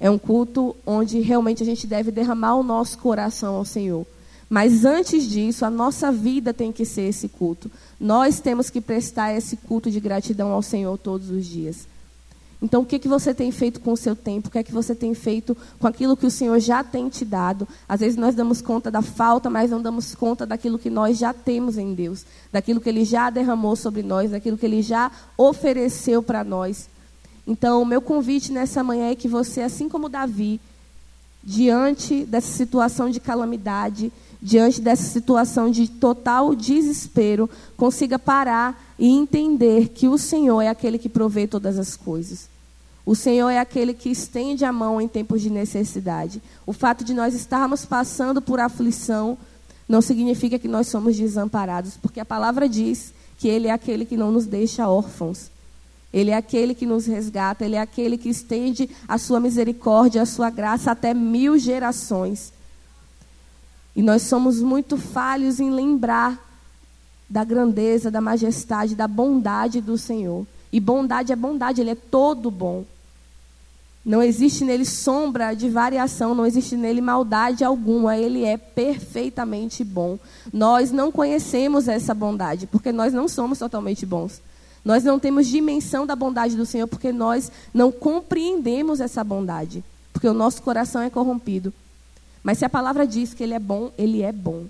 É 0.00 0.08
um 0.08 0.18
culto 0.18 0.76
onde 0.86 1.20
realmente 1.20 1.62
a 1.62 1.66
gente 1.66 1.86
deve 1.86 2.10
derramar 2.10 2.54
o 2.54 2.62
nosso 2.62 2.96
coração 2.98 3.56
ao 3.56 3.64
Senhor. 3.64 4.06
Mas 4.48 4.84
antes 4.84 5.28
disso, 5.28 5.64
a 5.64 5.70
nossa 5.70 6.10
vida 6.10 6.54
tem 6.54 6.72
que 6.72 6.84
ser 6.84 7.02
esse 7.02 7.28
culto. 7.28 7.70
Nós 8.00 8.40
temos 8.40 8.70
que 8.70 8.80
prestar 8.80 9.34
esse 9.34 9.56
culto 9.56 9.90
de 9.90 10.00
gratidão 10.00 10.52
ao 10.52 10.62
Senhor 10.62 10.96
todos 10.96 11.28
os 11.28 11.44
dias. 11.46 11.86
Então, 12.60 12.82
o 12.82 12.86
que, 12.86 12.98
que 12.98 13.06
você 13.06 13.32
tem 13.32 13.52
feito 13.52 13.78
com 13.78 13.92
o 13.92 13.96
seu 13.96 14.16
tempo? 14.16 14.48
O 14.48 14.50
que 14.50 14.58
é 14.58 14.64
que 14.64 14.72
você 14.72 14.92
tem 14.92 15.14
feito 15.14 15.56
com 15.78 15.86
aquilo 15.86 16.16
que 16.16 16.26
o 16.26 16.30
Senhor 16.30 16.58
já 16.58 16.82
tem 16.82 17.08
te 17.08 17.24
dado? 17.24 17.68
Às 17.88 18.00
vezes 18.00 18.16
nós 18.16 18.34
damos 18.34 18.60
conta 18.60 18.90
da 18.90 19.00
falta, 19.00 19.48
mas 19.48 19.70
não 19.70 19.80
damos 19.80 20.14
conta 20.14 20.44
daquilo 20.44 20.78
que 20.78 20.90
nós 20.90 21.18
já 21.18 21.32
temos 21.32 21.78
em 21.78 21.94
Deus, 21.94 22.24
daquilo 22.50 22.80
que 22.80 22.88
Ele 22.88 23.04
já 23.04 23.30
derramou 23.30 23.76
sobre 23.76 24.02
nós, 24.02 24.32
daquilo 24.32 24.58
que 24.58 24.66
Ele 24.66 24.82
já 24.82 25.10
ofereceu 25.36 26.20
para 26.20 26.42
nós. 26.42 26.88
Então, 27.46 27.80
o 27.80 27.86
meu 27.86 28.02
convite 28.02 28.50
nessa 28.50 28.82
manhã 28.82 29.10
é 29.10 29.14
que 29.14 29.28
você, 29.28 29.60
assim 29.60 29.88
como 29.88 30.08
Davi, 30.08 30.60
diante 31.48 32.26
dessa 32.26 32.52
situação 32.52 33.08
de 33.08 33.18
calamidade, 33.18 34.12
diante 34.40 34.82
dessa 34.82 35.04
situação 35.04 35.70
de 35.70 35.88
total 35.88 36.54
desespero, 36.54 37.48
consiga 37.74 38.18
parar 38.18 38.78
e 38.98 39.08
entender 39.08 39.88
que 39.88 40.06
o 40.06 40.18
Senhor 40.18 40.60
é 40.60 40.68
aquele 40.68 40.98
que 40.98 41.08
provê 41.08 41.46
todas 41.46 41.78
as 41.78 41.96
coisas. 41.96 42.50
O 43.06 43.16
Senhor 43.16 43.48
é 43.48 43.58
aquele 43.58 43.94
que 43.94 44.10
estende 44.10 44.62
a 44.66 44.70
mão 44.70 45.00
em 45.00 45.08
tempos 45.08 45.40
de 45.40 45.48
necessidade. 45.48 46.42
O 46.66 46.74
fato 46.74 47.02
de 47.02 47.14
nós 47.14 47.32
estarmos 47.32 47.86
passando 47.86 48.42
por 48.42 48.60
aflição 48.60 49.38
não 49.88 50.02
significa 50.02 50.58
que 50.58 50.68
nós 50.68 50.88
somos 50.88 51.16
desamparados, 51.16 51.96
porque 51.96 52.20
a 52.20 52.26
palavra 52.26 52.68
diz 52.68 53.14
que 53.38 53.48
Ele 53.48 53.68
é 53.68 53.70
aquele 53.70 54.04
que 54.04 54.18
não 54.18 54.30
nos 54.30 54.44
deixa 54.44 54.86
órfãos. 54.86 55.50
Ele 56.12 56.30
é 56.30 56.36
aquele 56.36 56.74
que 56.74 56.86
nos 56.86 57.06
resgata, 57.06 57.64
Ele 57.64 57.76
é 57.76 57.80
aquele 57.80 58.16
que 58.16 58.28
estende 58.28 58.88
a 59.06 59.18
sua 59.18 59.40
misericórdia, 59.40 60.22
a 60.22 60.26
sua 60.26 60.50
graça 60.50 60.90
até 60.90 61.12
mil 61.12 61.58
gerações. 61.58 62.52
E 63.94 64.02
nós 64.02 64.22
somos 64.22 64.60
muito 64.60 64.96
falhos 64.96 65.60
em 65.60 65.70
lembrar 65.70 66.46
da 67.28 67.44
grandeza, 67.44 68.10
da 68.10 68.20
majestade, 68.20 68.94
da 68.94 69.06
bondade 69.06 69.80
do 69.80 69.98
Senhor. 69.98 70.46
E 70.72 70.80
bondade 70.80 71.32
é 71.32 71.36
bondade, 71.36 71.80
Ele 71.80 71.90
é 71.90 71.94
todo 71.94 72.50
bom. 72.50 72.84
Não 74.08 74.22
existe 74.22 74.64
nele 74.64 74.86
sombra 74.86 75.52
de 75.52 75.68
variação, 75.68 76.34
não 76.34 76.46
existe 76.46 76.76
nele 76.76 77.02
maldade 77.02 77.62
alguma, 77.62 78.16
ele 78.16 78.42
é 78.42 78.56
perfeitamente 78.56 79.84
bom. 79.84 80.18
Nós 80.50 80.90
não 80.90 81.12
conhecemos 81.12 81.88
essa 81.88 82.14
bondade, 82.14 82.66
porque 82.66 82.90
nós 82.90 83.12
não 83.12 83.28
somos 83.28 83.58
totalmente 83.58 84.06
bons. 84.06 84.40
Nós 84.84 85.04
não 85.04 85.18
temos 85.18 85.46
dimensão 85.46 86.06
da 86.06 86.16
bondade 86.16 86.56
do 86.56 86.66
Senhor, 86.66 86.86
porque 86.86 87.12
nós 87.12 87.50
não 87.74 87.90
compreendemos 87.92 89.00
essa 89.00 89.22
bondade, 89.22 89.84
porque 90.12 90.28
o 90.28 90.34
nosso 90.34 90.62
coração 90.62 91.02
é 91.02 91.10
corrompido. 91.10 91.72
Mas 92.42 92.58
se 92.58 92.64
a 92.64 92.70
palavra 92.70 93.06
diz 93.06 93.34
que 93.34 93.42
ele 93.42 93.54
é 93.54 93.58
bom, 93.58 93.90
ele 93.98 94.22
é 94.22 94.32
bom. 94.32 94.66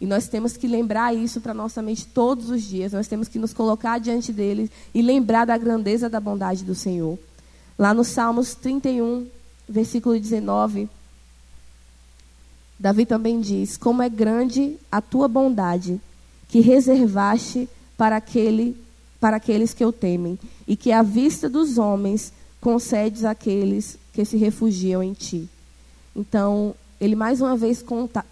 E 0.00 0.06
nós 0.06 0.28
temos 0.28 0.56
que 0.56 0.66
lembrar 0.66 1.14
isso 1.14 1.40
para 1.40 1.54
nossa 1.54 1.80
mente 1.80 2.06
todos 2.06 2.50
os 2.50 2.62
dias. 2.62 2.92
Nós 2.92 3.08
temos 3.08 3.28
que 3.28 3.38
nos 3.38 3.52
colocar 3.52 3.98
diante 3.98 4.32
dele 4.32 4.70
e 4.94 5.00
lembrar 5.00 5.46
da 5.46 5.56
grandeza 5.56 6.08
da 6.08 6.20
bondade 6.20 6.64
do 6.64 6.74
Senhor. 6.74 7.18
Lá 7.78 7.94
no 7.94 8.04
Salmos 8.04 8.54
31, 8.54 9.26
versículo 9.68 10.18
19, 10.18 10.88
Davi 12.78 13.06
também 13.06 13.40
diz: 13.40 13.76
Como 13.76 14.02
é 14.02 14.08
grande 14.08 14.76
a 14.92 15.00
tua 15.00 15.26
bondade, 15.28 16.00
que 16.48 16.60
reservaste 16.60 17.68
para, 17.96 18.16
aquele, 18.16 18.76
para 19.20 19.36
aqueles 19.36 19.72
que 19.72 19.84
o 19.84 19.92
temem, 19.92 20.38
e 20.66 20.76
que 20.76 20.92
à 20.92 21.02
vista 21.02 21.48
dos 21.48 21.78
homens 21.78 22.32
concedes 22.60 23.24
àqueles 23.24 23.98
que 24.12 24.24
se 24.24 24.36
refugiam 24.36 25.02
em 25.02 25.12
ti. 25.12 25.48
Então, 26.14 26.74
ele 27.00 27.14
mais 27.14 27.40
uma 27.40 27.56
vez 27.56 27.82
conta, 27.82 28.24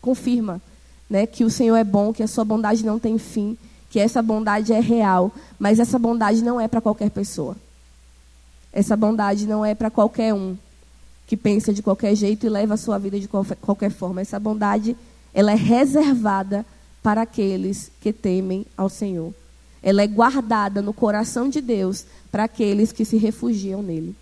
confirma 0.00 0.60
né, 1.08 1.26
que 1.26 1.44
o 1.44 1.50
Senhor 1.50 1.76
é 1.76 1.84
bom, 1.84 2.12
que 2.12 2.22
a 2.22 2.28
sua 2.28 2.44
bondade 2.44 2.84
não 2.84 2.98
tem 2.98 3.18
fim, 3.18 3.56
que 3.90 4.00
essa 4.00 4.20
bondade 4.20 4.72
é 4.72 4.80
real, 4.80 5.32
mas 5.58 5.78
essa 5.78 5.98
bondade 5.98 6.42
não 6.42 6.60
é 6.60 6.68
para 6.68 6.80
qualquer 6.80 7.10
pessoa. 7.10 7.56
Essa 8.72 8.96
bondade 8.96 9.46
não 9.46 9.64
é 9.64 9.74
para 9.74 9.90
qualquer 9.90 10.34
um 10.34 10.56
que 11.26 11.36
pensa 11.36 11.72
de 11.72 11.82
qualquer 11.82 12.14
jeito 12.14 12.46
e 12.46 12.48
leva 12.48 12.74
a 12.74 12.76
sua 12.76 12.98
vida 12.98 13.18
de 13.18 13.28
qualquer 13.28 13.90
forma. 13.90 14.20
Essa 14.20 14.38
bondade, 14.38 14.96
ela 15.32 15.52
é 15.52 15.56
reservada 15.56 16.64
para 17.02 17.22
aqueles 17.22 17.90
que 18.00 18.12
temem 18.12 18.66
ao 18.76 18.88
Senhor. 18.88 19.32
Ela 19.86 20.02
é 20.02 20.06
guardada 20.06 20.82
no 20.82 20.92
coração 20.92 21.48
de 21.48 21.60
Deus 21.60 22.04
para 22.30 22.44
aqueles 22.44 22.90
que 22.90 23.04
se 23.04 23.16
refugiam 23.16 23.82
nele. 23.82 24.14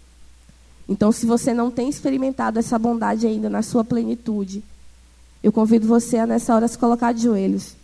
Então, 0.87 1.11
se 1.11 1.25
você 1.25 1.55
não 1.55 1.71
tem 1.71 1.89
experimentado 1.89 2.59
essa 2.59 2.79
bondade 2.79 3.27
ainda 3.27 3.49
na 3.49 3.63
sua 3.63 3.83
plenitude, 3.83 4.63
eu 5.43 5.51
convido 5.51 5.89
você 5.89 6.19
a 6.19 6.27
nessa 6.27 6.55
hora 6.55 6.69
se 6.69 6.77
colocar 6.77 7.13
de 7.13 7.23
joelhos. 7.23 7.75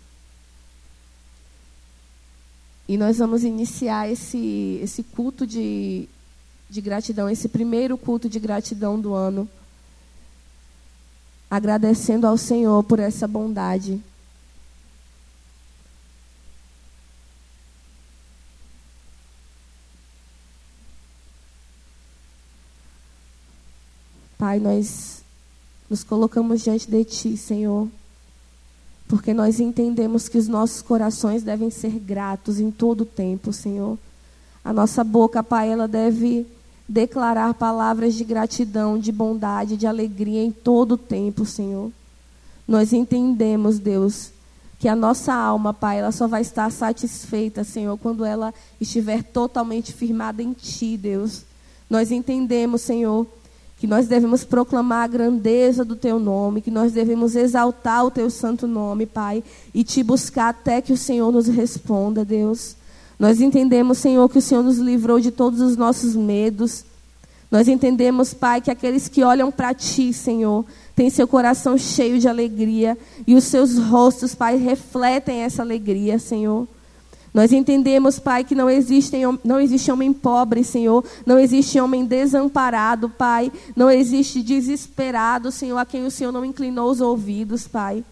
E 2.86 2.98
nós 2.98 3.16
vamos 3.16 3.44
iniciar 3.44 4.10
esse, 4.10 4.78
esse 4.82 5.02
culto 5.02 5.46
de 5.46 6.06
de 6.70 6.80
gratidão, 6.80 7.28
esse 7.28 7.48
primeiro 7.48 7.98
culto 7.98 8.28
de 8.28 8.38
gratidão 8.38 8.98
do 8.98 9.12
ano, 9.12 9.48
agradecendo 11.50 12.28
ao 12.28 12.38
Senhor 12.38 12.84
por 12.84 13.00
essa 13.00 13.26
bondade. 13.26 14.00
Pai, 24.40 24.58
nós 24.58 25.22
nos 25.90 26.02
colocamos 26.02 26.62
diante 26.62 26.90
de 26.90 27.04
Ti, 27.04 27.36
Senhor, 27.36 27.86
porque 29.06 29.34
nós 29.34 29.60
entendemos 29.60 30.30
que 30.30 30.38
os 30.38 30.48
nossos 30.48 30.80
corações 30.80 31.42
devem 31.42 31.68
ser 31.68 31.90
gratos 31.98 32.58
em 32.58 32.70
todo 32.70 33.02
o 33.02 33.04
tempo, 33.04 33.52
Senhor. 33.52 33.98
A 34.64 34.72
nossa 34.72 35.04
boca, 35.04 35.42
Pai, 35.42 35.70
ela 35.70 35.86
deve 35.86 36.46
declarar 36.88 37.52
palavras 37.52 38.14
de 38.14 38.24
gratidão, 38.24 38.98
de 38.98 39.12
bondade, 39.12 39.76
de 39.76 39.86
alegria 39.86 40.42
em 40.42 40.50
todo 40.50 40.92
o 40.92 40.98
tempo, 40.98 41.44
Senhor. 41.44 41.92
Nós 42.66 42.94
entendemos, 42.94 43.78
Deus, 43.78 44.30
que 44.78 44.88
a 44.88 44.96
nossa 44.96 45.34
alma, 45.34 45.74
Pai, 45.74 45.98
ela 45.98 46.12
só 46.12 46.26
vai 46.26 46.40
estar 46.40 46.72
satisfeita, 46.72 47.62
Senhor, 47.62 47.98
quando 47.98 48.24
ela 48.24 48.54
estiver 48.80 49.22
totalmente 49.22 49.92
firmada 49.92 50.42
em 50.42 50.54
Ti, 50.54 50.96
Deus. 50.96 51.42
Nós 51.90 52.10
entendemos, 52.10 52.80
Senhor, 52.80 53.26
que 53.80 53.86
nós 53.86 54.06
devemos 54.06 54.44
proclamar 54.44 55.04
a 55.04 55.06
grandeza 55.06 55.86
do 55.86 55.96
Teu 55.96 56.18
nome, 56.18 56.60
que 56.60 56.70
nós 56.70 56.92
devemos 56.92 57.34
exaltar 57.34 58.04
o 58.04 58.10
Teu 58.10 58.28
santo 58.28 58.66
nome, 58.66 59.06
Pai, 59.06 59.42
e 59.72 59.82
Te 59.82 60.02
buscar 60.02 60.50
até 60.50 60.82
que 60.82 60.92
o 60.92 60.98
Senhor 60.98 61.32
nos 61.32 61.46
responda, 61.46 62.22
Deus. 62.22 62.76
Nós 63.18 63.40
entendemos, 63.40 63.96
Senhor, 63.96 64.28
que 64.28 64.36
o 64.36 64.42
Senhor 64.42 64.62
nos 64.62 64.76
livrou 64.76 65.18
de 65.18 65.30
todos 65.30 65.62
os 65.62 65.78
nossos 65.78 66.14
medos. 66.14 66.84
Nós 67.50 67.68
entendemos, 67.68 68.34
Pai, 68.34 68.60
que 68.60 68.70
aqueles 68.70 69.08
que 69.08 69.24
olham 69.24 69.50
para 69.50 69.72
Ti, 69.72 70.12
Senhor, 70.12 70.66
têm 70.94 71.08
seu 71.08 71.26
coração 71.26 71.78
cheio 71.78 72.18
de 72.18 72.28
alegria 72.28 72.98
e 73.26 73.34
os 73.34 73.44
seus 73.44 73.78
rostos, 73.78 74.34
Pai, 74.34 74.58
refletem 74.58 75.40
essa 75.40 75.62
alegria, 75.62 76.18
Senhor. 76.18 76.68
Nós 77.32 77.52
entendemos, 77.52 78.18
Pai, 78.18 78.42
que 78.42 78.54
não 78.54 78.68
existe, 78.68 79.16
não 79.44 79.60
existe 79.60 79.90
homem 79.90 80.12
pobre, 80.12 80.64
Senhor. 80.64 81.04
Não 81.24 81.38
existe 81.38 81.80
homem 81.80 82.04
desamparado, 82.04 83.08
Pai. 83.08 83.52
Não 83.76 83.88
existe 83.90 84.42
desesperado, 84.42 85.52
Senhor, 85.52 85.78
a 85.78 85.86
quem 85.86 86.04
o 86.04 86.10
Senhor 86.10 86.32
não 86.32 86.44
inclinou 86.44 86.90
os 86.90 87.00
ouvidos, 87.00 87.68
Pai. 87.68 88.04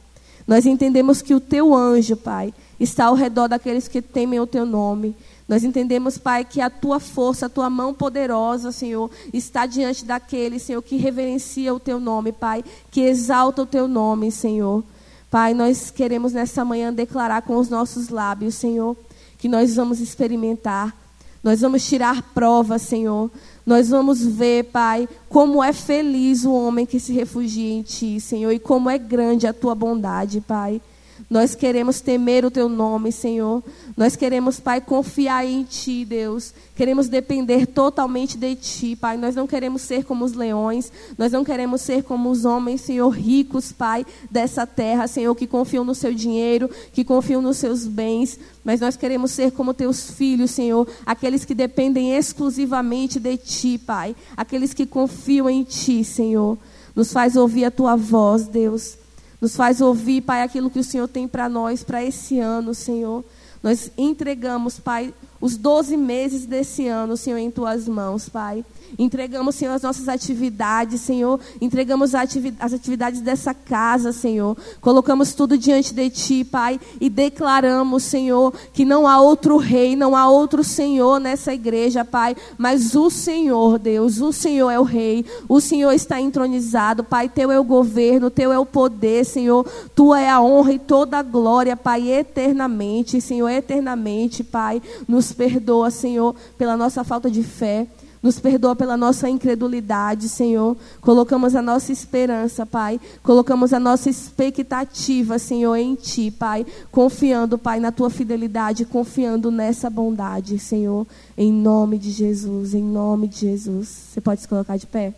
Nós 0.46 0.64
entendemos 0.66 1.20
que 1.20 1.34
o 1.34 1.40
Teu 1.40 1.74
anjo, 1.74 2.16
Pai, 2.16 2.54
está 2.78 3.06
ao 3.06 3.14
redor 3.14 3.48
daqueles 3.48 3.88
que 3.88 4.00
temem 4.00 4.40
o 4.40 4.46
teu 4.46 4.64
nome. 4.64 5.14
Nós 5.48 5.64
entendemos, 5.64 6.18
Pai, 6.18 6.44
que 6.44 6.60
a 6.60 6.68
tua 6.68 7.00
força, 7.00 7.46
a 7.46 7.48
tua 7.48 7.70
mão 7.70 7.94
poderosa, 7.94 8.70
Senhor, 8.70 9.10
está 9.32 9.64
diante 9.64 10.04
daqueles, 10.04 10.62
Senhor, 10.62 10.82
que 10.82 10.96
reverencia 10.96 11.74
o 11.74 11.80
teu 11.80 11.98
nome, 11.98 12.32
Pai, 12.32 12.62
que 12.90 13.00
exalta 13.00 13.62
o 13.62 13.66
teu 13.66 13.88
nome, 13.88 14.30
Senhor. 14.30 14.84
Pai, 15.30 15.54
nós 15.54 15.90
queremos 15.90 16.32
nessa 16.32 16.64
manhã 16.64 16.92
declarar 16.92 17.42
com 17.42 17.56
os 17.56 17.68
nossos 17.68 18.10
lábios, 18.10 18.54
Senhor, 18.54 18.96
que 19.38 19.48
nós 19.48 19.76
vamos 19.76 20.00
experimentar, 20.00 20.94
nós 21.42 21.60
vamos 21.60 21.86
tirar 21.86 22.22
prova, 22.34 22.78
Senhor. 22.78 23.30
Nós 23.64 23.88
vamos 23.88 24.24
ver, 24.24 24.64
Pai, 24.64 25.08
como 25.28 25.62
é 25.62 25.72
feliz 25.72 26.44
o 26.44 26.52
homem 26.52 26.84
que 26.84 26.98
se 26.98 27.12
refugia 27.12 27.72
em 27.72 27.82
Ti, 27.82 28.20
Senhor, 28.20 28.50
e 28.50 28.58
como 28.58 28.90
é 28.90 28.98
grande 28.98 29.46
a 29.46 29.52
Tua 29.52 29.74
bondade, 29.74 30.40
Pai. 30.40 30.80
Nós 31.28 31.54
queremos 31.54 32.00
temer 32.00 32.44
o 32.44 32.50
teu 32.50 32.68
nome, 32.68 33.12
Senhor. 33.12 33.62
Nós 33.96 34.16
queremos, 34.16 34.60
Pai, 34.60 34.80
confiar 34.80 35.44
em 35.44 35.64
ti, 35.64 36.04
Deus. 36.04 36.54
Queremos 36.76 37.08
depender 37.08 37.66
totalmente 37.66 38.38
de 38.38 38.54
ti, 38.54 38.94
Pai. 38.94 39.16
Nós 39.16 39.34
não 39.34 39.46
queremos 39.46 39.82
ser 39.82 40.04
como 40.04 40.24
os 40.24 40.32
leões. 40.32 40.92
Nós 41.18 41.32
não 41.32 41.44
queremos 41.44 41.80
ser 41.80 42.04
como 42.04 42.30
os 42.30 42.44
homens, 42.44 42.82
Senhor, 42.82 43.08
ricos, 43.08 43.72
Pai, 43.72 44.06
dessa 44.30 44.66
terra, 44.66 45.06
Senhor, 45.08 45.34
que 45.34 45.46
confiam 45.46 45.84
no 45.84 45.94
seu 45.94 46.14
dinheiro, 46.14 46.70
que 46.92 47.04
confiam 47.04 47.42
nos 47.42 47.56
seus 47.56 47.86
bens. 47.86 48.38
Mas 48.64 48.80
nós 48.80 48.96
queremos 48.96 49.32
ser 49.32 49.52
como 49.52 49.74
teus 49.74 50.10
filhos, 50.10 50.52
Senhor, 50.52 50.86
aqueles 51.04 51.44
que 51.44 51.54
dependem 51.54 52.14
exclusivamente 52.16 53.18
de 53.18 53.36
ti, 53.36 53.78
Pai. 53.78 54.14
Aqueles 54.36 54.72
que 54.72 54.86
confiam 54.86 55.50
em 55.50 55.64
ti, 55.64 56.04
Senhor. 56.04 56.56
Nos 56.94 57.12
faz 57.12 57.36
ouvir 57.36 57.64
a 57.64 57.70
tua 57.70 57.96
voz, 57.96 58.46
Deus. 58.46 58.96
Nos 59.40 59.54
faz 59.54 59.80
ouvir, 59.80 60.22
Pai, 60.22 60.42
aquilo 60.42 60.70
que 60.70 60.80
o 60.80 60.84
Senhor 60.84 61.06
tem 61.08 61.28
para 61.28 61.48
nós, 61.48 61.84
para 61.84 62.04
esse 62.04 62.40
ano, 62.40 62.74
Senhor. 62.74 63.24
Nós 63.62 63.90
entregamos, 63.96 64.78
Pai, 64.78 65.14
os 65.40 65.56
12 65.56 65.96
meses 65.96 66.46
desse 66.46 66.86
ano, 66.86 67.16
Senhor, 67.16 67.38
em 67.38 67.50
tuas 67.50 67.88
mãos, 67.88 68.28
Pai. 68.28 68.64
Entregamos, 68.98 69.54
Senhor, 69.54 69.74
as 69.74 69.82
nossas 69.82 70.08
atividades, 70.08 71.02
Senhor. 71.02 71.38
Entregamos 71.60 72.14
as 72.14 72.72
atividades 72.72 73.20
dessa 73.20 73.52
casa, 73.52 74.12
Senhor. 74.12 74.56
Colocamos 74.80 75.34
tudo 75.34 75.58
diante 75.58 75.92
de 75.92 76.08
Ti, 76.08 76.42
Pai. 76.42 76.80
E 76.98 77.10
declaramos, 77.10 78.04
Senhor, 78.04 78.54
que 78.72 78.86
não 78.86 79.06
há 79.06 79.20
outro 79.20 79.58
rei, 79.58 79.94
não 79.94 80.16
há 80.16 80.28
outro 80.30 80.64
Senhor 80.64 81.20
nessa 81.20 81.52
igreja, 81.52 82.02
Pai. 82.02 82.34
Mas 82.56 82.94
o 82.94 83.10
Senhor, 83.10 83.78
Deus, 83.78 84.22
o 84.22 84.32
Senhor 84.32 84.70
é 84.70 84.80
o 84.80 84.84
rei. 84.84 85.24
O 85.46 85.60
Senhor 85.60 85.92
está 85.92 86.18
entronizado, 86.18 87.04
Pai. 87.04 87.28
Teu 87.28 87.52
é 87.52 87.60
o 87.60 87.64
governo, 87.64 88.30
Teu 88.30 88.50
é 88.50 88.58
o 88.58 88.64
poder, 88.64 89.24
Senhor. 89.26 89.66
Tua 89.94 90.18
é 90.18 90.30
a 90.30 90.40
honra 90.40 90.72
e 90.72 90.78
toda 90.78 91.18
a 91.18 91.22
glória, 91.22 91.76
Pai, 91.76 92.10
eternamente, 92.10 93.20
Senhor, 93.20 93.50
eternamente, 93.50 94.42
Pai. 94.42 94.80
Nos 95.06 95.27
perdoa, 95.32 95.90
Senhor, 95.90 96.34
pela 96.56 96.76
nossa 96.76 97.04
falta 97.04 97.30
de 97.30 97.42
fé. 97.42 97.86
Nos 98.20 98.40
perdoa 98.40 98.74
pela 98.74 98.96
nossa 98.96 99.28
incredulidade, 99.28 100.28
Senhor. 100.28 100.76
Colocamos 101.00 101.54
a 101.54 101.62
nossa 101.62 101.92
esperança, 101.92 102.66
Pai. 102.66 103.00
Colocamos 103.22 103.72
a 103.72 103.78
nossa 103.78 104.10
expectativa, 104.10 105.38
Senhor, 105.38 105.76
em 105.76 105.94
Ti, 105.94 106.30
Pai. 106.30 106.66
Confiando, 106.90 107.56
Pai, 107.56 107.78
na 107.78 107.92
Tua 107.92 108.10
fidelidade, 108.10 108.84
confiando 108.84 109.52
nessa 109.52 109.88
bondade, 109.88 110.58
Senhor. 110.58 111.06
Em 111.36 111.52
nome 111.52 111.96
de 111.96 112.10
Jesus, 112.10 112.74
em 112.74 112.82
nome 112.82 113.28
de 113.28 113.40
Jesus. 113.40 113.88
Você 113.88 114.20
pode 114.20 114.40
se 114.40 114.48
colocar 114.48 114.76
de 114.76 114.86
pé? 114.86 115.14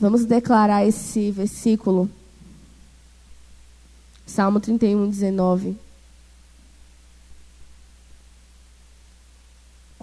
Vamos 0.00 0.24
declarar 0.24 0.86
esse 0.86 1.30
versículo. 1.30 2.08
Salmo 4.26 4.58
31, 4.58 5.08
19. 5.08 5.83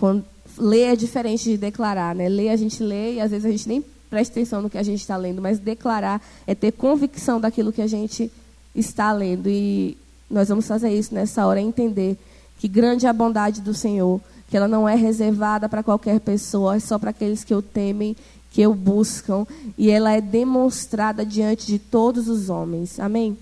Quando, 0.01 0.25
ler 0.57 0.93
é 0.93 0.95
diferente 0.95 1.43
de 1.43 1.57
declarar, 1.57 2.15
né? 2.15 2.27
Ler 2.27 2.49
a 2.49 2.55
gente 2.55 2.81
lê 2.81 3.13
e 3.13 3.21
às 3.21 3.29
vezes 3.29 3.45
a 3.45 3.51
gente 3.51 3.69
nem 3.69 3.85
presta 4.09 4.33
atenção 4.33 4.59
no 4.59 4.67
que 4.67 4.79
a 4.79 4.81
gente 4.81 4.99
está 4.99 5.15
lendo, 5.15 5.39
mas 5.39 5.59
declarar 5.59 6.19
é 6.47 6.55
ter 6.55 6.71
convicção 6.71 7.39
daquilo 7.39 7.71
que 7.71 7.83
a 7.83 7.87
gente 7.87 8.31
está 8.73 9.13
lendo. 9.13 9.47
E 9.47 9.95
nós 10.27 10.49
vamos 10.49 10.67
fazer 10.67 10.89
isso 10.89 11.13
nessa 11.13 11.45
hora, 11.45 11.61
entender 11.61 12.17
que 12.57 12.67
grande 12.67 13.05
é 13.05 13.09
a 13.09 13.13
bondade 13.13 13.61
do 13.61 13.75
Senhor, 13.75 14.19
que 14.49 14.57
ela 14.57 14.67
não 14.67 14.89
é 14.89 14.95
reservada 14.95 15.69
para 15.69 15.83
qualquer 15.83 16.19
pessoa, 16.19 16.77
é 16.77 16.79
só 16.79 16.97
para 16.97 17.11
aqueles 17.11 17.43
que 17.43 17.53
o 17.53 17.61
temem, 17.61 18.15
que 18.49 18.65
o 18.65 18.73
buscam, 18.73 19.45
e 19.77 19.91
ela 19.91 20.13
é 20.13 20.19
demonstrada 20.19 21.23
diante 21.23 21.67
de 21.67 21.77
todos 21.77 22.27
os 22.27 22.49
homens. 22.49 22.99
Amém? 22.99 23.37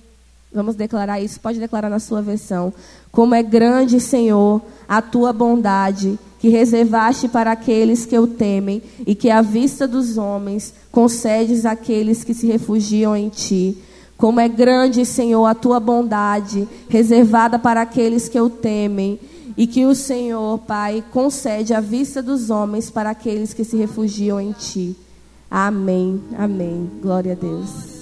Vamos 0.52 0.76
declarar 0.76 1.20
isso, 1.20 1.40
pode 1.40 1.60
declarar 1.60 1.90
na 1.90 2.00
sua 2.00 2.22
versão. 2.22 2.74
Como 3.12 3.36
é 3.36 3.44
grande, 3.44 4.00
Senhor, 4.00 4.62
a 4.88 5.02
tua 5.02 5.32
bondade 5.32 6.18
que 6.40 6.50
reservaste 6.50 7.28
para 7.28 7.52
aqueles 7.52 8.06
que 8.06 8.18
o 8.18 8.26
temem 8.26 8.82
e 9.06 9.14
que 9.14 9.30
à 9.30 9.42
vista 9.42 9.88
dos 9.88 10.18
homens 10.18 10.74
concedes 10.92 11.66
àqueles 11.66 12.24
que 12.24 12.34
se 12.34 12.48
refugiam 12.48 13.16
em 13.16 13.30
ti. 13.30 13.78
Como 14.18 14.40
é 14.40 14.48
grande, 14.48 15.06
Senhor, 15.06 15.46
a 15.46 15.54
tua 15.54 15.80
bondade 15.80 16.68
reservada 16.90 17.60
para 17.60 17.82
aqueles 17.82 18.28
que 18.28 18.40
o 18.40 18.50
temem 18.50 19.20
e 19.56 19.68
que 19.68 19.86
o 19.86 19.94
Senhor, 19.94 20.58
Pai, 20.60 21.04
concede 21.12 21.74
à 21.74 21.80
vista 21.80 22.22
dos 22.24 22.50
homens 22.50 22.90
para 22.90 23.12
aqueles 23.12 23.54
que 23.54 23.64
se 23.64 23.78
refugiam 23.78 24.40
em 24.40 24.52
ti. 24.52 24.96
Amém. 25.50 26.22
Amém. 26.38 26.90
Glória 27.02 27.34
a 27.34 27.36
Deus. 27.36 27.99